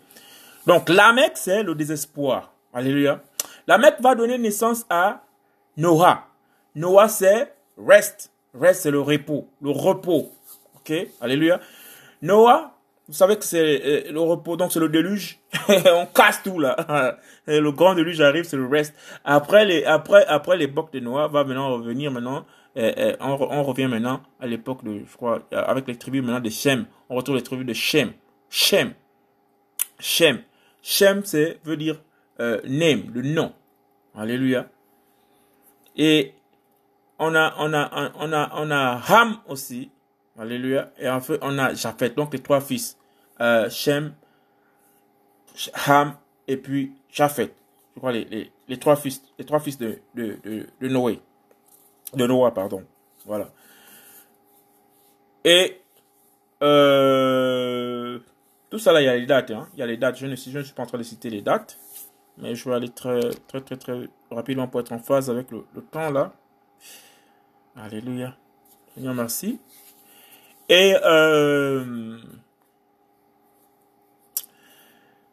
[0.65, 2.51] Donc, Lamech, c'est le désespoir.
[2.73, 3.21] Alléluia.
[3.67, 5.21] Lamech va donner naissance à
[5.77, 6.25] Noah.
[6.73, 8.31] Noah, c'est rest.
[8.59, 10.31] Rest, c'est le repos, le repos.
[10.75, 10.93] Ok.
[11.21, 11.59] Alléluia.
[12.21, 12.75] Noah,
[13.07, 15.39] vous savez que c'est euh, le repos, donc c'est le déluge.
[15.69, 17.17] on casse tout là.
[17.47, 18.95] le grand déluge arrive, c'est le rest.
[19.23, 24.47] Après les, après, après l'époque de Noah, va maintenant revenir maintenant on, revient maintenant à
[24.47, 26.85] l'époque de, je crois, avec les tribus maintenant de Shem.
[27.09, 28.13] On retrouve les tribus de Shem.
[28.49, 28.93] Shem.
[29.99, 30.41] Shem.
[30.81, 32.01] Shem, c'est, veut dire
[32.39, 33.53] euh, name, le nom.
[34.13, 34.69] Alléluia.
[35.95, 36.33] Et
[37.17, 39.89] on a, on a, on a, on a Ham aussi.
[40.37, 40.91] Alléluia.
[40.99, 42.09] Et en fait, on a Japhet.
[42.09, 42.97] Donc les trois fils.
[43.39, 44.13] Euh, Shem,
[45.87, 46.15] Ham
[46.47, 47.53] et puis Japhet.
[47.95, 51.21] Je crois les, les, trois fils, les trois fils de, de, de Noé
[52.15, 52.83] de Noah, pardon.
[53.25, 53.49] Voilà.
[55.43, 55.79] Et
[56.61, 58.19] euh,
[58.69, 59.51] tout ça là, il y a les dates.
[59.51, 59.67] Hein.
[59.73, 60.17] Il y a les dates.
[60.17, 61.77] Je ne, je ne suis pas en train de citer les dates.
[62.37, 65.63] Mais je vais aller très, très, très, très rapidement pour être en phase avec le,
[65.91, 66.33] temps là.
[67.75, 68.35] Alléluia.
[68.93, 69.59] Seigneur, merci.
[70.67, 72.17] Et euh,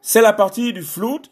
[0.01, 1.27] c'est la partie du flood.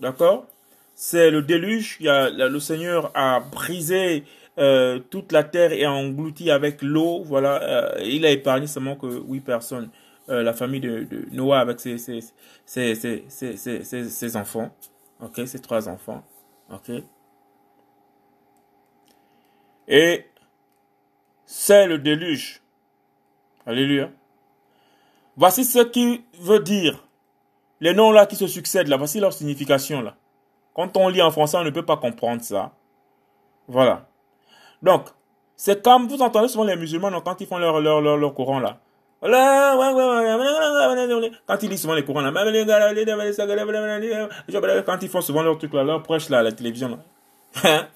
[0.00, 0.46] D'accord?
[0.94, 1.96] C'est le déluge.
[2.00, 4.24] Il y a, le Seigneur a brisé
[4.58, 7.22] euh, toute la terre est engloutie avec l'eau.
[7.24, 9.90] Voilà, euh, il a épargné seulement que huit personnes.
[10.28, 12.20] Euh, la famille de, Noah avec ses, ses,
[12.66, 14.74] ses, enfants.
[15.20, 16.24] Ok, ses trois enfants.
[16.72, 16.90] Ok.
[19.88, 20.26] Et
[21.44, 22.60] c'est le déluge.
[23.66, 24.10] Alléluia.
[25.36, 27.06] Voici ce qui veut dire.
[27.80, 30.16] Les noms là qui se succèdent là, voici leur signification là.
[30.74, 32.72] Quand on lit en français, on ne peut pas comprendre ça.
[33.68, 34.08] Voilà.
[34.82, 35.06] Donc,
[35.56, 38.60] c'est comme vous entendez souvent les musulmans quand ils font leur, leur, leur, leur courant
[38.60, 38.78] là.
[41.46, 42.32] Quand ils lisent souvent les courants là,
[44.84, 46.98] quand ils font souvent leur truc là, leur prêche là à la télévision là.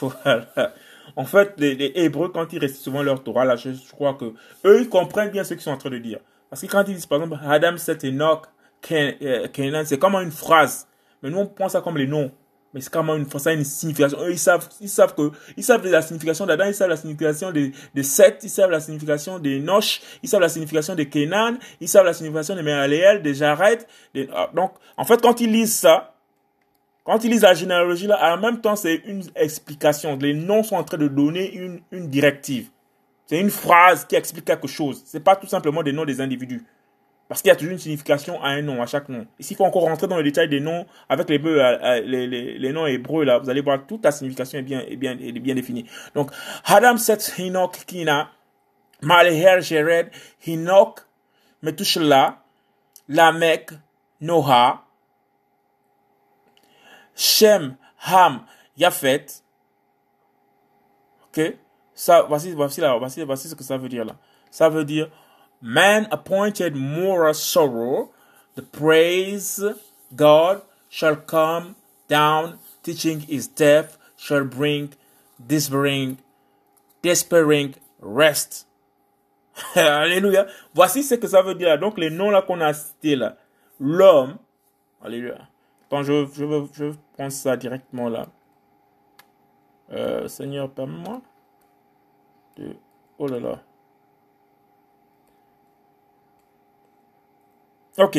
[0.00, 0.72] voilà.
[1.16, 4.26] En fait, les, les, Hébreux, quand ils récitent souvent leur Torah, là, je, crois que
[4.64, 6.18] eux, ils comprennent bien ce qu'ils sont en train de dire.
[6.50, 8.46] Parce que quand ils disent, par exemple, Adam, Seth, Enoch,
[8.80, 10.86] Kenan, c'est comme une phrase.
[11.22, 12.30] Mais nous, on prend ça comme les noms.
[12.74, 14.18] Mais c'est comme une phrase, ça une signification.
[14.28, 17.70] Ils savent, ils savent que, ils savent la signification d'Adam, ils savent la signification de,
[17.94, 21.88] de Seth, ils savent la signification de Noch, ils savent la signification de Kenan, ils
[21.88, 23.86] savent la signification de Méaléel, de Jared.
[24.34, 26.14] Ah, donc, en fait, quand ils lisent ça,
[27.04, 30.18] quand ils lisent la généalogie, là, en même temps, c'est une explication.
[30.20, 32.68] Les noms sont en train de donner une, une directive.
[33.24, 35.02] C'est une phrase qui explique quelque chose.
[35.06, 36.66] C'est pas tout simplement des noms des individus.
[37.28, 39.26] Parce qu'il y a toujours une signification à un nom, à chaque nom.
[39.38, 42.72] Ici, il faut encore rentrer dans le détail des noms avec les, euh, euh, les,
[42.72, 43.38] noms hébreux, là.
[43.38, 45.14] Vous allez voir, toute la signification est bien,
[45.54, 45.84] définie.
[46.14, 46.30] Donc,
[46.64, 48.30] Adam, Seth, Hinok, Kina,
[49.02, 50.10] Maleher, Jared,
[50.46, 51.00] Hinok,
[51.62, 52.42] Metushla,
[53.10, 53.72] Lamek,
[54.22, 54.84] Noah,
[57.14, 57.76] Shem,
[58.06, 58.46] Ham,
[58.78, 59.26] Yafet.
[61.26, 61.56] Ok?
[61.92, 64.16] Ça, voici, voici, là, voici, voici ce que ça veut dire là.
[64.50, 65.10] Ça veut dire,
[65.60, 68.10] man appointed more sorrow,
[68.54, 69.62] the praise
[70.14, 71.76] God shall come
[72.08, 74.94] down, teaching his death shall bring
[75.44, 76.18] despairing,
[77.02, 78.66] despairing rest.
[79.74, 80.46] Alléluia.
[80.74, 81.78] Voici ce que ça veut dire.
[81.78, 83.36] Donc les noms là qu'on a cités là.
[83.80, 84.38] L'homme.
[85.02, 85.48] Alléluia.
[85.90, 88.26] Quand je, je, je prends ça directement là.
[89.90, 91.22] Euh, Seigneur, permets-moi.
[93.18, 93.62] Oh là là.
[97.98, 98.18] Ok.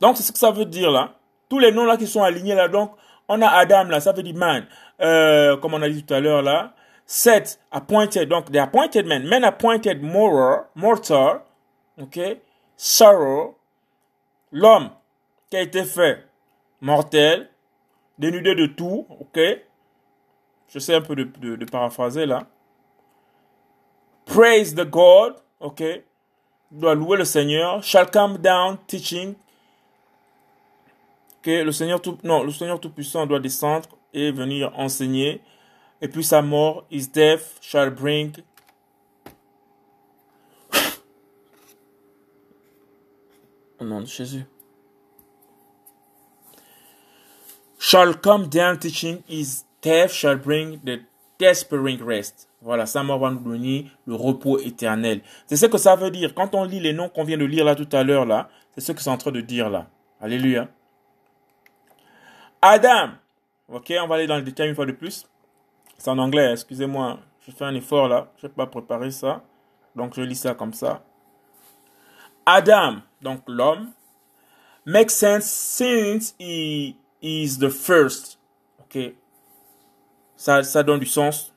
[0.00, 1.14] Donc, c'est ce que ça veut dire là.
[1.48, 2.68] Tous les noms là qui sont alignés là.
[2.68, 2.92] Donc,
[3.28, 4.66] on a Adam là, ça veut dire man.
[5.00, 6.74] Euh, comme on a dit tout à l'heure là.
[7.06, 8.28] Set, appointed.
[8.28, 9.26] Donc, the appointed men.
[9.26, 11.42] Men appointed mortal.
[12.00, 12.18] Ok.
[12.76, 13.58] Sorrow.
[14.52, 14.90] L'homme
[15.50, 16.24] qui a été fait
[16.80, 17.50] mortel,
[18.18, 19.38] dénudé de tout, ok
[20.68, 22.46] Je sais un peu de, paraphraser là.
[24.24, 25.82] Praise the God, ok
[26.70, 27.82] doit louer le Seigneur.
[27.82, 29.34] Shall come down teaching.
[31.42, 35.40] Que le Seigneur tout, non, le Seigneur tout-puissant doit descendre et venir enseigner.
[36.00, 38.32] Et puis sa mort, his death shall bring
[43.80, 44.44] au nom de Jésus.
[47.78, 51.00] shall come down teaching his death shall bring the
[51.38, 52.47] despairing rest.
[52.68, 55.22] Voilà, sa mort va nous donner le repos éternel.
[55.46, 56.34] C'est ce que ça veut dire.
[56.34, 58.82] Quand on lit les noms qu'on vient de lire là tout à l'heure là, c'est
[58.82, 59.86] ce que c'est en train de dire là.
[60.20, 60.68] Alléluia.
[62.60, 63.12] Adam.
[63.68, 65.26] Ok, on va aller dans le détail une fois de plus.
[65.96, 67.20] C'est en anglais, excusez-moi.
[67.40, 68.30] Je fais un effort là.
[68.36, 69.42] Je n'ai pas préparé ça.
[69.96, 71.02] Donc je lis ça comme ça.
[72.44, 73.92] Adam, donc l'homme,
[74.84, 78.38] makes sense since he is the first.
[78.80, 79.14] Ok.
[80.36, 81.54] Ça, ça donne du sens.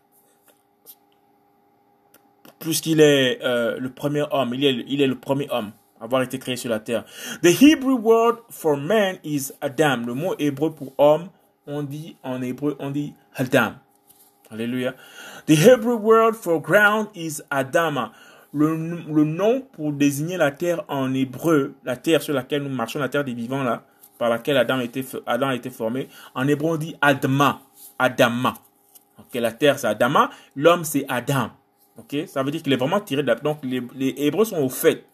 [2.62, 4.54] Puisqu'il est euh, le premier homme.
[4.54, 4.64] Il
[5.02, 7.04] est, le premier homme à avoir été créé sur la terre.
[7.44, 10.06] The Hebrew word for man is Adam.
[10.06, 11.30] Le mot hébreu pour homme,
[11.68, 13.74] on dit en hébreu, on dit Adam.
[14.52, 14.94] Alléluia.
[15.46, 18.12] The Hebrew word for ground is Adama.
[18.54, 23.08] Le, nom pour désigner la terre en hébreu, la terre sur laquelle nous marchons, la
[23.08, 23.84] terre des vivants là,
[24.18, 26.10] par laquelle Adam, était, a été formé.
[26.36, 27.62] En hébreu, on dit Adama.
[27.98, 28.56] Adama.
[29.18, 30.30] Ok, la terre, c'est Adama.
[30.56, 31.52] L'homme, c'est Adam.
[31.98, 34.70] Ok, ça veut dire qu'il est vraiment tiré de Donc, les, les Hébreux sont au
[34.70, 35.06] fait.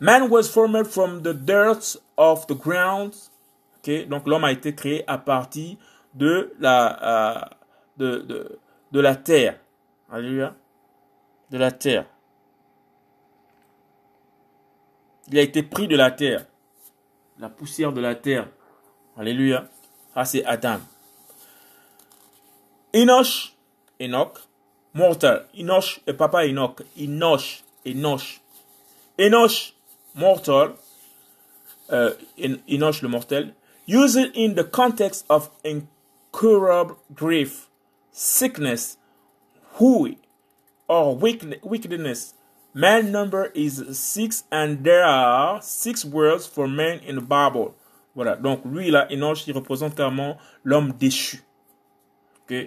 [0.00, 3.14] Man was formed from the dirt of the ground.
[3.78, 5.76] Ok, donc l'homme a été créé à partir
[6.14, 7.44] de la, euh,
[7.96, 8.58] de, de,
[8.92, 9.58] de la terre.
[10.10, 10.54] Alléluia.
[11.50, 12.06] De la terre.
[15.28, 16.44] Il a été pris de la terre
[17.40, 18.48] la poussière de la terre.
[19.16, 19.68] Alléluia.
[20.14, 20.78] Ah, c'est Adam.
[22.94, 23.56] Enoch,
[24.00, 24.38] Enoch,
[24.94, 25.46] mortal.
[25.56, 26.82] Enoch et papa Enoch.
[26.98, 28.40] Enoch, Enoch.
[29.18, 29.74] Enoch,
[30.14, 30.74] mortal.
[31.88, 33.52] Uh, Enoch le mortel.
[33.86, 37.68] Used in the context of incurable grief,
[38.12, 38.96] sickness,
[39.74, 40.14] who
[40.86, 42.34] or wickedness,
[42.72, 47.74] Man number is six and there are six words for man in the Bible.
[48.14, 51.42] Voilà, donc lui là, Enoch, il représente clairement l'homme déchu.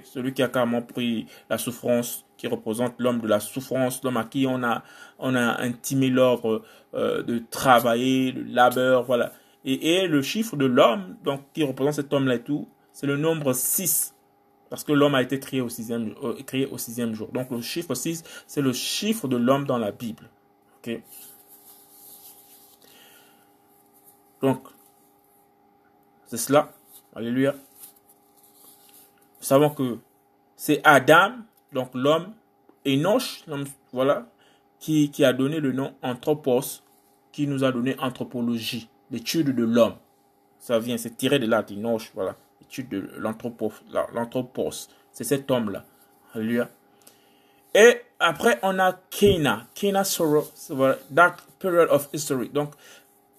[0.03, 4.25] Celui qui a carrément pris la souffrance, qui représente l'homme de la souffrance, l'homme à
[4.25, 4.84] qui on a,
[5.19, 6.63] on a intimé l'ordre
[6.93, 9.34] euh, de travailler, le labeur, voilà.
[9.65, 14.13] Et, le chiffre de l'homme, donc qui représente cet homme-là tout, c'est le nombre 6.
[14.69, 17.29] Parce que l'homme a été créé au, sixième, euh, créé au sixième jour.
[17.31, 20.29] Donc le chiffre 6, c'est le chiffre de l'homme dans la Bible.
[20.79, 21.01] ok
[24.41, 24.67] Donc,
[26.25, 26.73] c'est cela.
[27.15, 27.55] Alléluia.
[29.44, 29.98] Nous savons que
[30.56, 31.34] c'est Adam,
[31.74, 32.32] donc l'homme,
[32.88, 33.44] Enoch,
[33.91, 34.26] voilà,
[34.80, 36.82] qui, qui a donné le nom anthropos,
[37.34, 39.96] qui nous a donné anthropologie, l'étude de l'homme.
[40.60, 44.88] Ça vient, c'est tiré de là, Enoch, voilà, l'étude de l'anthropos.
[45.12, 45.84] C'est cet homme-là.
[46.34, 46.70] Alléluia.
[47.76, 49.68] Et après, on a Kena.
[49.76, 50.46] Kena Sorrow,
[51.10, 52.48] Dark Period of History.
[52.48, 52.76] Donc,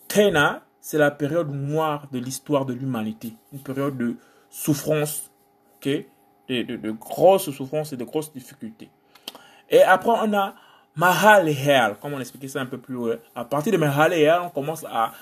[0.08, 3.32] Kena, c'est la période noire de l'histoire de l'humanité.
[3.54, 4.16] Une période de
[4.50, 5.30] souffrance,
[6.48, 8.90] de, grosses souffrances et de grosses difficultés.
[9.70, 10.54] Et après, on a
[10.96, 11.52] Mahal
[12.00, 13.14] comme on expliquait ça un peu plus haut.
[13.34, 14.12] À partir de Mahal
[14.44, 15.12] on commence à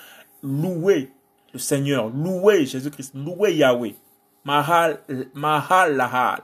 [0.43, 1.11] louer
[1.51, 3.95] le Seigneur, louer Jésus-Christ, louer Yahweh.
[4.43, 4.99] Mahal,
[5.33, 6.41] Mahal Lahal.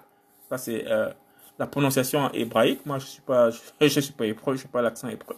[0.50, 1.10] Ça, c'est euh,
[1.60, 2.86] la prononciation hébraïque.
[2.86, 3.50] Moi, je suis pas,
[3.82, 5.36] je, suis pas hébreu, je suis pas l'accent hébreu.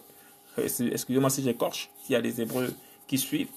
[0.56, 2.72] Excusez-moi si j'écorche, s'il y a des hébreux
[3.06, 3.48] qui suivent.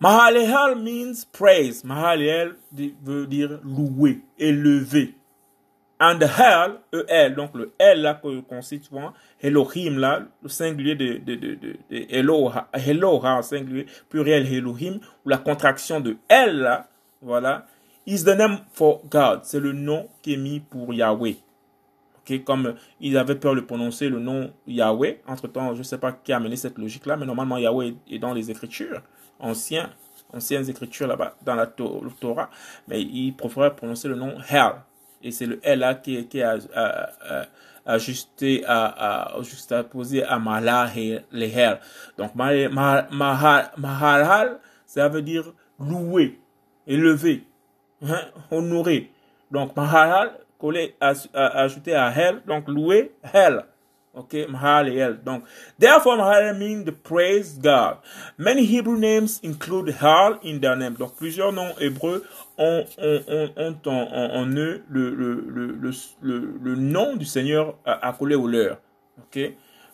[0.00, 1.84] Mahalehal means praise.
[1.84, 2.56] Mahalehal
[3.04, 5.14] veut dire louer, élever.
[6.02, 8.18] And hell, E-L, donc le L là
[8.62, 14.50] cite souvent, Elohim là, le singulier de, de, de, de, de Eloha, Eloha, singulier, pluriel
[14.50, 16.88] Elohim, ou la contraction de L là,
[17.20, 17.66] voilà,
[18.06, 19.40] is the name for God.
[19.42, 21.36] C'est le nom qui est mis pour Yahweh.
[22.20, 25.98] Ok, comme ils avaient peur de prononcer le nom Yahweh, entre temps, je ne sais
[25.98, 29.02] pas qui a amené cette logique là, mais normalement Yahweh est dans les Écritures
[29.40, 29.90] anciens,
[30.32, 32.50] anciennes écritures là-bas, dans la Torah,
[32.88, 34.74] mais il préférait prononcer le nom Hell.
[35.22, 36.46] Et c'est le L qui, qui est
[37.84, 41.78] ajusté à, à, juxtaposé à Malah et les Hell.
[42.16, 42.98] Donc, Mahal,
[44.86, 46.38] ça veut dire louer,
[46.86, 47.44] élever,
[48.02, 48.20] hein,
[48.50, 49.10] honorer.
[49.50, 53.64] Donc, Mahal, collé, ajouté à Hell, donc louer, Hell.
[54.12, 55.22] Okay, Mahaleel.
[55.24, 55.44] Donc,
[55.78, 57.98] therefore, Mahaleel means the praise God.
[58.36, 60.94] Many Hebrew names include Hal in their name.
[60.94, 62.24] Donc, plusieurs noms hébreux
[62.58, 65.44] ont, ont, ont, ont en, eux le, le,
[66.20, 68.78] le, le, nom du Seigneur accolé au leur.
[69.18, 69.38] Ok,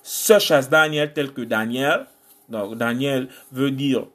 [0.03, 2.07] such as Daniel, tel que Daniel.
[2.49, 4.07] Donc, Daniel veut dire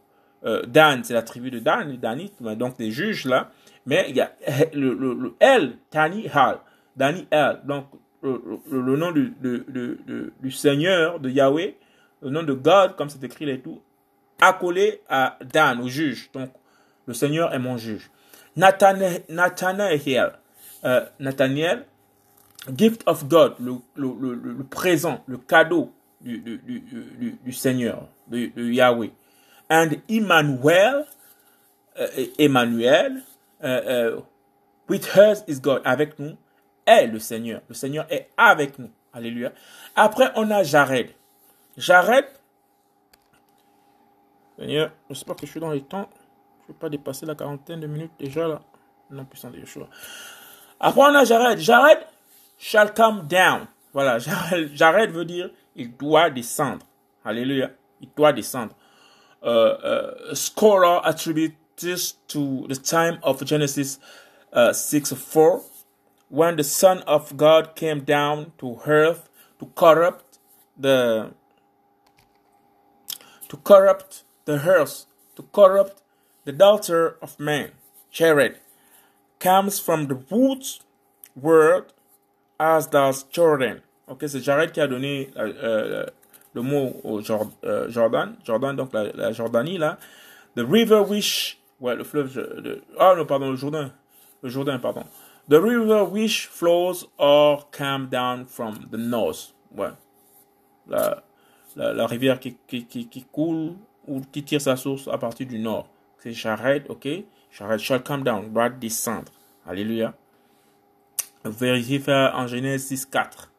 [0.45, 3.51] euh, Dan, c'est la tribu de Dan, les Danites, donc les juges là.
[3.85, 4.31] Mais il y a
[4.73, 6.57] le, le, le El, Tani Hal,
[6.95, 7.59] Dani El.
[7.65, 7.85] Donc,
[8.23, 11.75] le, nom du, Seigneur, de Yahweh,
[12.21, 13.81] le nom de God, comme c'est écrit et tout,
[14.39, 16.29] accolé à Dan, au juge.
[16.33, 16.51] Donc,
[17.07, 18.09] le Seigneur est mon juge.
[18.55, 19.23] Nathanael,
[20.83, 21.85] euh, Nathaniel,
[22.75, 25.91] gift of God, le, présent, le cadeau
[26.21, 29.11] du, Seigneur, de, Yahweh.
[29.69, 31.05] And Emmanuel,
[31.97, 32.07] euh,
[32.37, 33.23] Emmanuel,
[33.63, 34.21] euh, euh,
[34.89, 36.35] with us is God, avec nous,
[36.85, 37.61] est le Seigneur.
[37.67, 38.89] Le Seigneur est avec nous.
[39.13, 39.51] Alléluia.
[39.95, 41.09] Après, on a Jared.
[41.77, 42.25] Jared,
[44.57, 46.09] Seigneur, j'espère que je suis dans les temps.
[46.61, 48.61] Je ne vais pas dépasser la quarantaine de minutes déjà là.
[49.09, 49.87] Non, puissant de Yeshua.
[50.79, 51.59] Après, on a Jared.
[51.59, 51.99] Jared
[52.57, 53.67] shall come down.
[53.93, 54.19] Voilà,
[54.73, 56.85] Jared, veut dire il doit descendre.
[57.25, 57.71] Alléluia.
[57.99, 58.73] Il doit descendre.
[59.43, 61.01] Uh, uh, scholar
[62.27, 63.99] to the time of Genesis
[64.53, 65.61] uh, 6 4
[66.31, 69.29] when the Son of God came down to earth
[69.59, 70.39] to corrupt
[70.79, 71.31] the
[73.49, 75.05] to corrupt the earth,
[75.35, 76.01] to corrupt
[76.45, 77.71] the daughter of man,
[78.09, 78.57] Jared,
[79.39, 80.79] comes from the woods
[81.35, 81.91] word
[82.57, 83.81] as does Jordan.
[84.07, 86.05] Ok, c'est Jared qui a donné euh, euh,
[86.53, 89.97] le mot au euh, Jordan, Jordan donc la, la, Jordanie là.
[90.55, 93.91] The river which, ouais, le fleuve, de, ah non pardon, le Jourdain,
[94.41, 95.03] le Jourdain pardon.
[95.49, 99.53] The river which flows or come down from the north.
[99.75, 99.91] Ouais.
[100.87, 101.23] La,
[101.75, 103.75] la, rivière qui, qui, qui, coule
[104.07, 105.87] ou qui tire sa source à partir du nord.
[106.19, 107.07] C'est Jared, ok?
[107.51, 109.31] Jared shall come down, doit descendre.
[109.65, 110.13] Alléluia.
[111.43, 113.51] Vérifiez en Genèse 6, 4.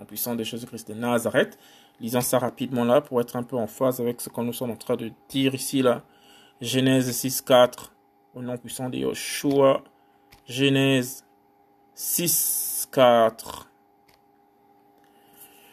[0.00, 1.58] En puissant de Jésus-Christ de Nazareth.
[2.00, 4.70] Lisons ça rapidement là pour être un peu en phase avec ce que nous sommes
[4.70, 6.02] en train de dire ici là.
[6.60, 7.92] Genèse 6, 4.
[8.34, 9.82] Au nom puissant de Yeshua.
[10.52, 11.24] Genèse
[11.94, 13.70] 6, 4.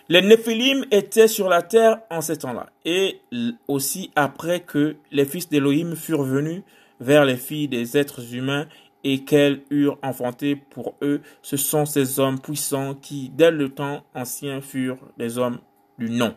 [0.08, 3.20] Les Néphilim étaient sur la terre en ce temps-là, et
[3.68, 6.64] aussi après que les fils d'Élohim furent venus
[7.02, 8.68] vers les filles des êtres humains
[9.04, 14.04] et qu'elles eurent enfanté pour eux, ce sont ces hommes puissants qui, dès le temps
[14.16, 15.60] ancien, furent des hommes
[15.98, 16.34] du nom.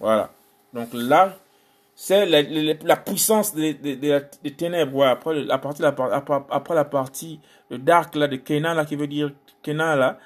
[0.00, 0.32] Voilà.
[0.74, 1.38] Donc là,
[2.02, 3.76] c'est la, puissance des,
[4.56, 5.04] ténèbres.
[5.04, 9.32] après, la partie, après, la partie, le dark là, de Kenan, là, qui veut dire
[9.62, 10.18] Kenan, là,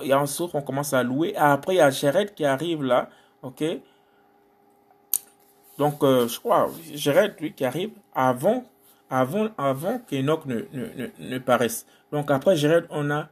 [0.00, 1.36] il y a un saut qu'on commence à louer.
[1.36, 3.10] Après, il y a Jared qui arrive là.
[3.42, 3.62] Ok.
[5.76, 8.64] Donc, euh, je crois, Jared, lui, qui arrive avant
[9.10, 11.86] avant, avant qu'Enoch ne, ne, ne, paraisse.
[12.12, 13.28] Donc après Jéred, on a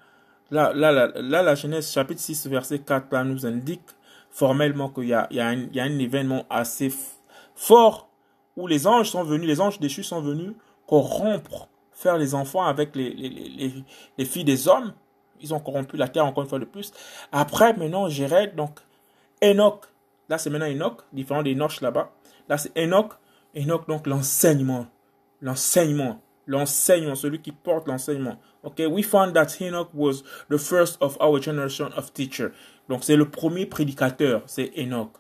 [0.50, 3.82] là, là, là, là, la Genèse chapitre 6 verset 4 là, nous indique
[4.30, 6.90] formellement qu'il y a, il y, a un, il y a un événement assez
[7.56, 8.08] fort
[8.56, 10.52] où les anges sont venus, les anges déchus sont venus
[10.86, 13.72] corrompre, faire les enfants avec les, les, les,
[14.16, 14.94] les filles des hommes.
[15.40, 16.92] Ils ont corrompu la terre encore une fois de plus.
[17.32, 18.78] Après, maintenant, Jéred, donc
[19.42, 19.86] Enoch,
[20.28, 22.12] là c'est maintenant Enoch, différent des Noches là-bas.
[22.48, 23.14] Là c'est Enoch,
[23.56, 24.86] Enoch, donc l'enseignement
[25.40, 28.36] l'enseignement, l'enseignement, celui qui porte l'enseignement.
[28.62, 32.52] Ok, we found that Enoch was the first of our generation of teacher.
[32.88, 35.12] Donc c'est le premier prédicateur, c'est Enoch,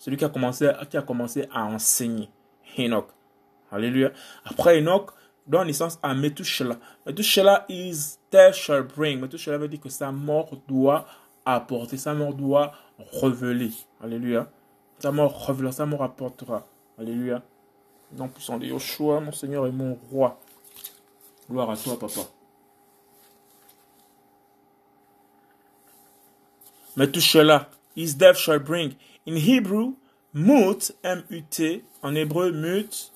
[0.00, 2.30] celui qui a commencé, qui a commencé à enseigner.
[2.78, 3.08] Enoch.
[3.70, 4.10] Alléluia.
[4.44, 5.10] Après Enoch
[5.46, 6.78] donne naissance à Methuselah.
[7.06, 9.20] Methuselah is death shall bring.
[9.20, 11.06] Methuselah veut dire que sa mort doit
[11.44, 12.72] apporter, sa mort doit
[13.20, 13.72] révéler.
[14.02, 14.50] Alléluia.
[14.98, 16.66] Sa mort révélera, sa mort apportera.
[16.98, 17.42] Alléluia.
[18.12, 20.40] Dans puissant de Yoshua, mon Seigneur et mon roi.
[21.48, 22.20] Gloire à toi, papa.
[26.96, 28.94] Metushala, his death shall bring.
[29.26, 29.94] In Hebrew,
[30.32, 33.12] mut, M-U-T, en hébreu, mut,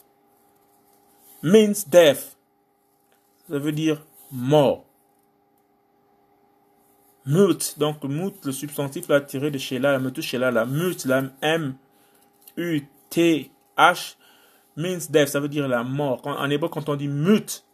[1.43, 2.37] means death.
[3.49, 4.85] Ça veut dire mort.
[7.27, 11.77] Mut, donc mut, le substantif là tiré de Shela, la metushela, la mut, la M-U-T-H,
[14.77, 16.21] means death, ça veut dire la mort.
[16.27, 17.65] en hébreu, quand on dit mut,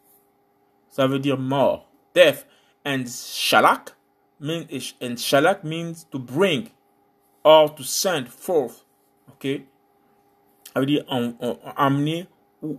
[0.89, 1.89] ça veut dire mort.
[2.13, 2.45] Death.
[2.83, 3.95] And shalak,
[4.39, 4.65] mean,
[5.01, 6.69] and shalak means to bring
[7.43, 8.85] or to send forth.
[9.29, 9.61] Ok?
[10.73, 11.05] Ça veut dire
[11.75, 12.27] amener
[12.61, 12.77] ou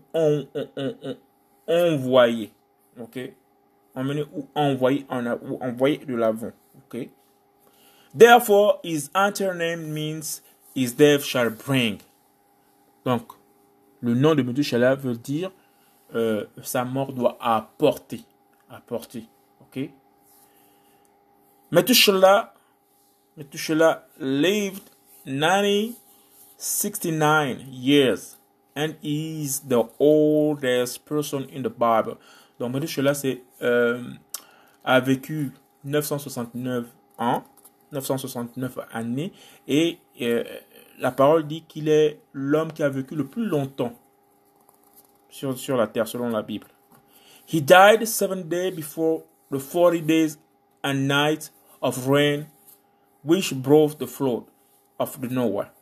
[1.67, 2.53] envoyer.
[2.99, 3.33] Ok?
[3.95, 5.07] Emmener ou envoyer,
[5.43, 6.53] ou envoyer de l'avant.
[6.77, 7.09] Ok?
[8.15, 10.43] Therefore, his name means
[10.75, 12.01] his death shall bring.
[13.05, 13.33] Donc,
[14.01, 15.51] le nom de Methuselah veut dire
[16.15, 18.23] euh, sa mort doit apporter.
[18.71, 19.27] Apporter.
[19.61, 19.91] Ok?
[21.71, 22.55] Methuselah,
[23.37, 24.91] Methuselah lived
[26.59, 28.37] 69 years
[28.77, 32.19] and is the oldest person in the Bible.
[32.59, 33.15] Donc Methuselah
[33.63, 34.03] euh,
[34.85, 35.53] a vécu
[35.85, 36.87] 969
[37.19, 37.45] ans,
[37.93, 39.33] 969 années
[39.67, 40.45] et euh,
[40.99, 43.95] la parole dit qu'il est l'homme qui a vécu le plus longtemps
[45.31, 46.67] sur, sur la terre, selon la Bible.
[47.47, 50.39] He died seven days before the 40 days
[50.85, 52.47] and nights of rain
[53.25, 54.45] which brought the flood
[54.99, 55.73] of the Noah.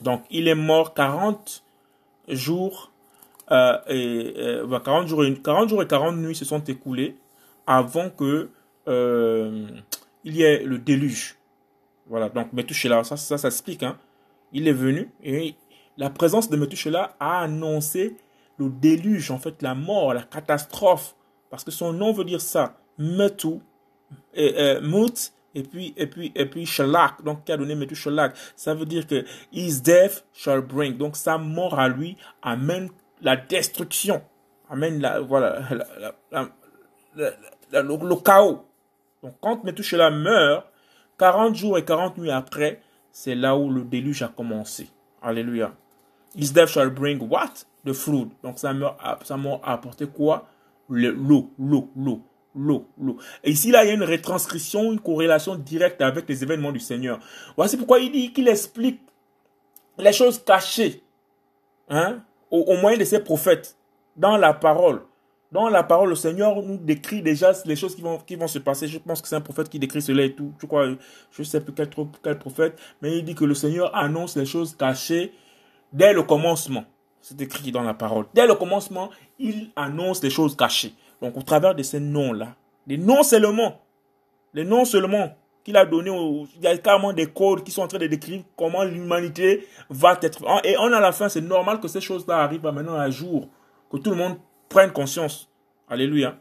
[0.00, 1.64] Donc, il est mort 40
[2.28, 2.92] jours,
[3.50, 4.34] euh, et,
[4.68, 7.16] 40, euh, jours et, 40 jours et 40 nuits se sont écoulés
[7.66, 8.50] avant que
[8.88, 9.66] euh,
[10.24, 11.36] il y ait le déluge.
[12.08, 13.98] Voilà, donc là, ça, ça, ça explique, hein
[14.52, 15.54] il est venu et
[15.96, 18.16] la présence de Methuselah a annoncé
[18.58, 21.14] le déluge, en fait, la mort, la catastrophe.
[21.50, 22.76] Parce que son nom veut dire ça.
[22.98, 23.60] Metu,
[24.34, 24.80] et, euh,
[25.56, 28.34] et puis, et puis, et puis Shalak, donc qui a donné Methuselah.
[28.56, 29.82] Ça veut dire que his
[30.34, 30.98] shall bring.
[30.98, 32.90] Donc sa mort à lui amène
[33.22, 34.22] la destruction.
[34.68, 35.66] Amène la, voilà,
[37.16, 38.66] le, chaos.
[39.22, 40.66] Donc quand Methuselah meurt,
[41.18, 44.90] 40 jours et 40 nuits après, c'est là où le déluge a commencé.
[45.22, 45.72] Alléluia.
[46.34, 47.64] His shall bring what?
[47.86, 48.28] The fruit.
[48.42, 50.46] Donc sa mort a, apporté quoi?
[50.90, 52.20] L'eau, l'eau, l'eau,
[52.56, 53.18] l'eau, l'eau.
[53.44, 56.80] Et ici, là, il y a une retranscription, une corrélation directe avec les événements du
[56.80, 57.20] Seigneur.
[57.56, 59.00] Voici pourquoi il dit qu'il explique
[59.98, 61.02] les choses cachées
[61.88, 63.76] hein, au moyen de ses prophètes
[64.16, 65.02] dans la parole.
[65.52, 68.88] Dans la parole, le Seigneur nous décrit déjà les choses qui vont, se passer.
[68.88, 70.52] Je pense que c'est un prophète qui décrit cela et tout.
[70.60, 71.88] Je crois, je ne sais plus quel,
[72.22, 75.32] quel prophète, mais il dit que le Seigneur annonce les choses cachées
[75.92, 76.84] dès le commencement.
[77.20, 78.26] C'est écrit dans la parole.
[78.34, 80.94] Dès le commencement, il annonce les choses cachées.
[81.20, 82.54] Donc, au travers de ces noms-là,
[82.86, 83.80] les noms seulement,
[84.54, 86.10] les noms seulement qu'il a donné,
[86.56, 90.16] il y a carrément des codes qui sont en train de décrire comment l'humanité va
[90.22, 90.42] être.
[90.64, 93.48] Et on à la fin, c'est normal que ces choses-là arrivent maintenant à jour,
[93.90, 94.36] que tout le monde
[94.68, 95.50] prennent conscience.
[95.88, 96.36] Alléluia.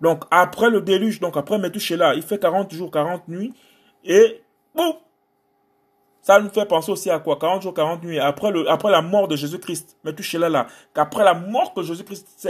[0.00, 3.52] Donc, après le déluge, donc après là, il fait 40 jours, 40 nuits,
[4.02, 4.42] et
[4.74, 4.94] boum,
[6.30, 7.36] Ça nous fait penser aussi à quoi?
[7.40, 8.20] 40 jours, 40 nuits.
[8.20, 9.96] Après, le, après la mort de Jésus-Christ.
[10.04, 10.68] Mais touchez là, là.
[10.94, 12.48] Qu'après la mort que Jésus-Christ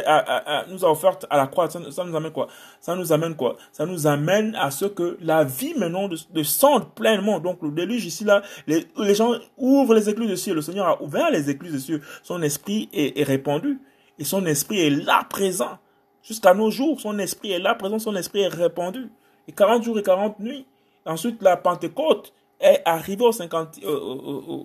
[0.68, 2.48] nous a offerte à la croix, ça, nous amène quoi?
[2.78, 3.56] Ça nous amène quoi?
[3.72, 7.40] Ça nous amène à ce que la vie maintenant descende pleinement.
[7.40, 10.52] Donc le déluge ici, là, les, gens ouvrent les écluses de cieux.
[10.52, 12.02] Le Seigneur a ouvert les écluses de cieux.
[12.22, 13.80] Son esprit est, est répandu.
[14.18, 15.78] Et son esprit est là présent.
[16.22, 19.08] Jusqu'à nos jours, son esprit est là présent, son esprit est répandu.
[19.48, 20.66] Et 40 jours et 40 nuits.
[21.06, 23.88] Ensuite, la Pentecôte est arrivé au 50, au,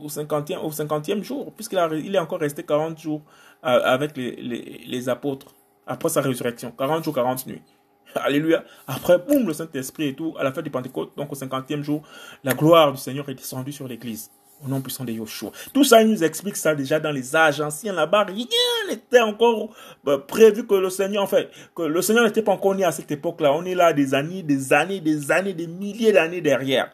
[0.03, 3.21] au, 50e, au 50e jour, puisqu'il il est encore resté 40 jours
[3.65, 5.47] euh, avec les, les, les, apôtres,
[5.87, 6.71] après sa résurrection.
[6.77, 7.61] 40 jours, 40 nuits.
[8.15, 8.63] Alléluia.
[8.85, 12.03] Après, boum, le Saint-Esprit et tout, à la fin du Pentecôte, donc au 50e jour,
[12.43, 14.29] la gloire du Seigneur est descendue sur l'Église.
[14.63, 15.51] Au nom puissant de Yoshua.
[15.73, 17.91] Tout ça, il nous explique ça déjà dans les âges anciens.
[17.91, 18.45] Là-bas, rien
[18.87, 19.75] n'était encore
[20.07, 22.93] euh, prévu que le Seigneur, en fait, que le Seigneur n'était pas encore né à
[22.93, 23.51] cette époque-là.
[23.53, 26.89] On est là des années, des années, des années, des milliers d'années derrière.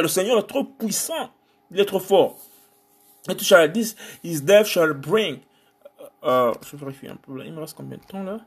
[0.00, 1.30] Le Seigneur est trop puissant.
[1.70, 2.36] Il est trop fort.
[3.28, 5.40] Et tout shall this, his death shall bring.
[6.24, 7.44] Euh, je vérifie un peu.
[7.44, 8.38] Il me reste combien de temps là?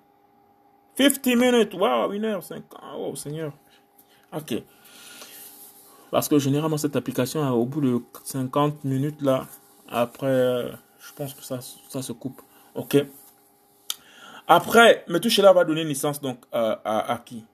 [0.98, 1.74] 50 minutes.
[1.74, 2.64] Wow, 1 heure 5
[2.98, 3.54] Oh, Seigneur.
[4.34, 4.56] Ok.
[6.10, 9.46] Parce que généralement, cette application, au bout de 50 minutes là,
[9.88, 12.42] après, euh, je pense que ça, ça se coupe.
[12.76, 12.98] Ok.
[14.48, 17.46] Après, là va donner naissance donc euh, à qui?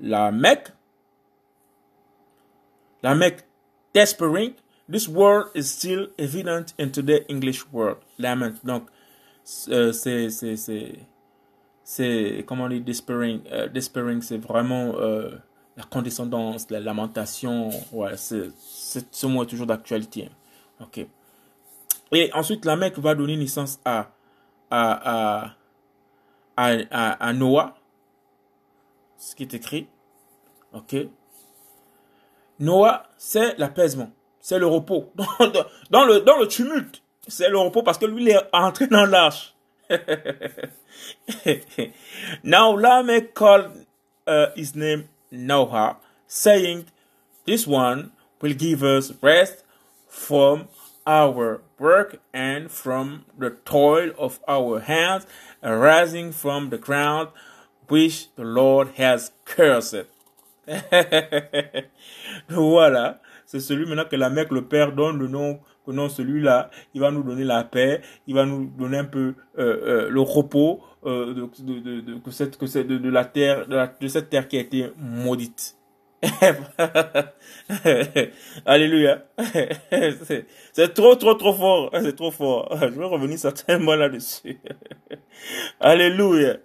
[0.00, 0.72] La Mecque,
[3.02, 3.44] la Mecque
[3.92, 4.54] despairing,
[4.88, 8.64] this word is still evident in the English word, lament.
[8.64, 8.88] Donc,
[9.68, 10.98] euh, c'est, c'est, c'est,
[11.82, 15.30] c'est, comment on dit, despairing, euh, despairing, c'est vraiment euh,
[15.76, 20.28] la condescendance, la lamentation, ouais, c'est, ce mot est toujours d'actualité.
[20.30, 20.84] Hein.
[20.84, 21.06] Ok.
[22.12, 24.10] Et ensuite, la Mecque va donner naissance à,
[24.70, 25.52] à,
[26.56, 27.76] à, à, à Noah,
[29.24, 29.86] ce qui est écrit.
[30.72, 30.94] Ok
[32.60, 34.10] Noah, c'est l'apaisement,
[34.40, 35.10] c'est le repos.
[35.90, 39.06] Dans, le, dans le tumulte, c'est le repos parce que lui, il est entré dans
[39.06, 39.54] l'arche.
[42.44, 43.86] Now Lamech called
[44.26, 45.96] uh, his name Noah,
[46.28, 46.86] saying,
[47.44, 49.64] This one will give us rest
[50.08, 50.68] from
[51.06, 55.26] our work and from the toil of our hands,
[55.62, 57.30] arising from the ground
[57.88, 60.06] which the Lord has cursed.
[62.48, 66.70] voilà, c'est celui maintenant que la mère, le Père donne le nom, que non, celui-là,
[66.94, 70.20] il va nous donner la paix, il va nous donner un peu euh, euh, le
[70.20, 74.90] repos euh, de, de, de, de, de la terre, de cette terre qui a été
[74.96, 75.76] maudite.
[78.66, 79.24] Alléluia.
[80.72, 81.90] C'est trop, trop, trop fort.
[81.92, 82.68] C'est trop fort.
[82.80, 84.58] Je vais revenir certainement là-dessus.
[85.80, 86.58] Alléluia.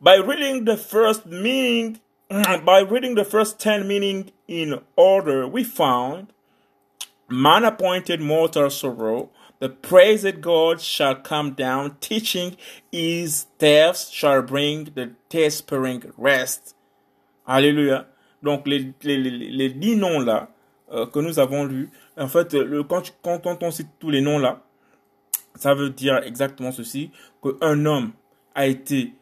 [0.00, 6.32] By reading the first meaning by reading the first 10 meaning in order, we found
[7.28, 9.30] man appointed mortal sorrow,
[9.60, 12.56] the praised God shall come down, teaching
[12.90, 16.74] his thefts shall bring the despairing rest.
[17.48, 18.06] Alléluia.
[18.46, 20.48] Donc les, dix noms là
[20.92, 24.38] euh, que nous avons lus, en fait, le, quand, quand, on cite tous les noms
[24.38, 24.62] là,
[25.56, 27.10] ça veut dire exactement ceci,
[27.42, 28.12] qu'un homme
[28.54, 29.14] a été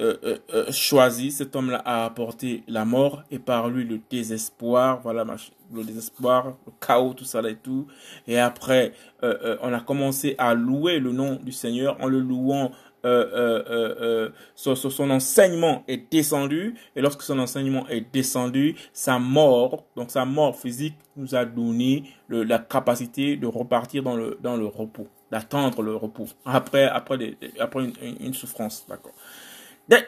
[0.00, 5.24] euh, euh, choisi, cet homme-là a apporté la mort et par lui le désespoir, voilà
[5.72, 7.86] le désespoir, le chaos, tout ça là et tout.
[8.26, 12.72] Et après, on a commencé à louer le nom du Seigneur en le louant.
[14.54, 20.24] Son, son, enseignement est descendu et lorsque son enseignement est descendu, sa mort, donc sa
[20.24, 26.26] mort physique, nous a donné la capacité de repartir dans le repos, d'attendre le repos
[26.44, 27.34] après après
[28.20, 29.12] une souffrance, d'accord.
[29.88, 30.04] That,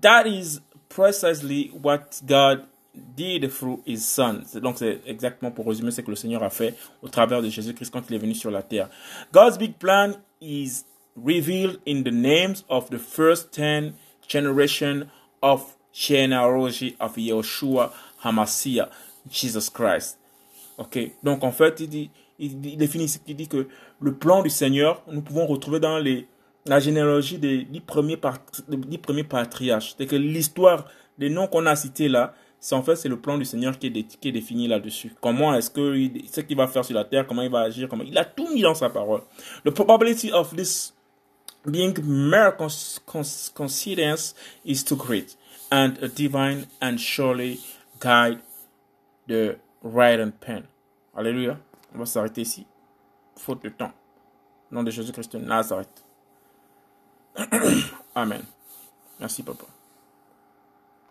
[0.00, 2.64] that is precisely what God
[2.94, 4.42] did through his son.
[4.60, 7.90] Donc c'est exactement pour résumer ce que le Seigneur a fait au travers de Jésus-Christ
[7.90, 8.88] quand il est venu sur la terre.
[9.32, 10.84] God's big plan is
[11.16, 13.94] revealed in the names of the first ten
[14.26, 15.06] generation
[15.42, 17.92] of genealogy of Yeshua
[18.24, 18.88] Hamashiach,
[19.30, 20.18] Jesus Christ.
[20.76, 23.68] Ok, donc en fait il dit, il définit ce qu'il dit que
[24.00, 26.02] le plan du Seigneur, nous pouvons retrouver dans
[26.66, 29.94] la généalogie des dix premiers, patriarches.
[29.96, 30.86] C'est que l'histoire
[31.16, 33.86] des noms qu'on a cités là, c'est en fait c'est le plan du Seigneur qui
[33.86, 35.12] est, qui est défini là-dessus.
[35.20, 35.94] Comment est-ce que
[36.32, 38.48] ce qu'il va faire sur la terre, comment il va agir, comment il a tout
[38.52, 39.20] mis dans sa parole.
[39.64, 40.93] The probability of this
[41.70, 44.34] being mere coincidence
[44.64, 45.36] is too great,
[45.70, 47.60] and a divine and surely
[48.00, 48.40] guide
[49.26, 50.68] the right and pen.
[51.16, 51.58] Alléluia.
[51.94, 52.66] On va s'arrêter ici.
[53.36, 53.92] Faute de temps.
[54.70, 56.04] Nom de Jésus-Christ de Nazareth.
[58.14, 58.42] Amen.
[59.20, 59.73] Merci, papa.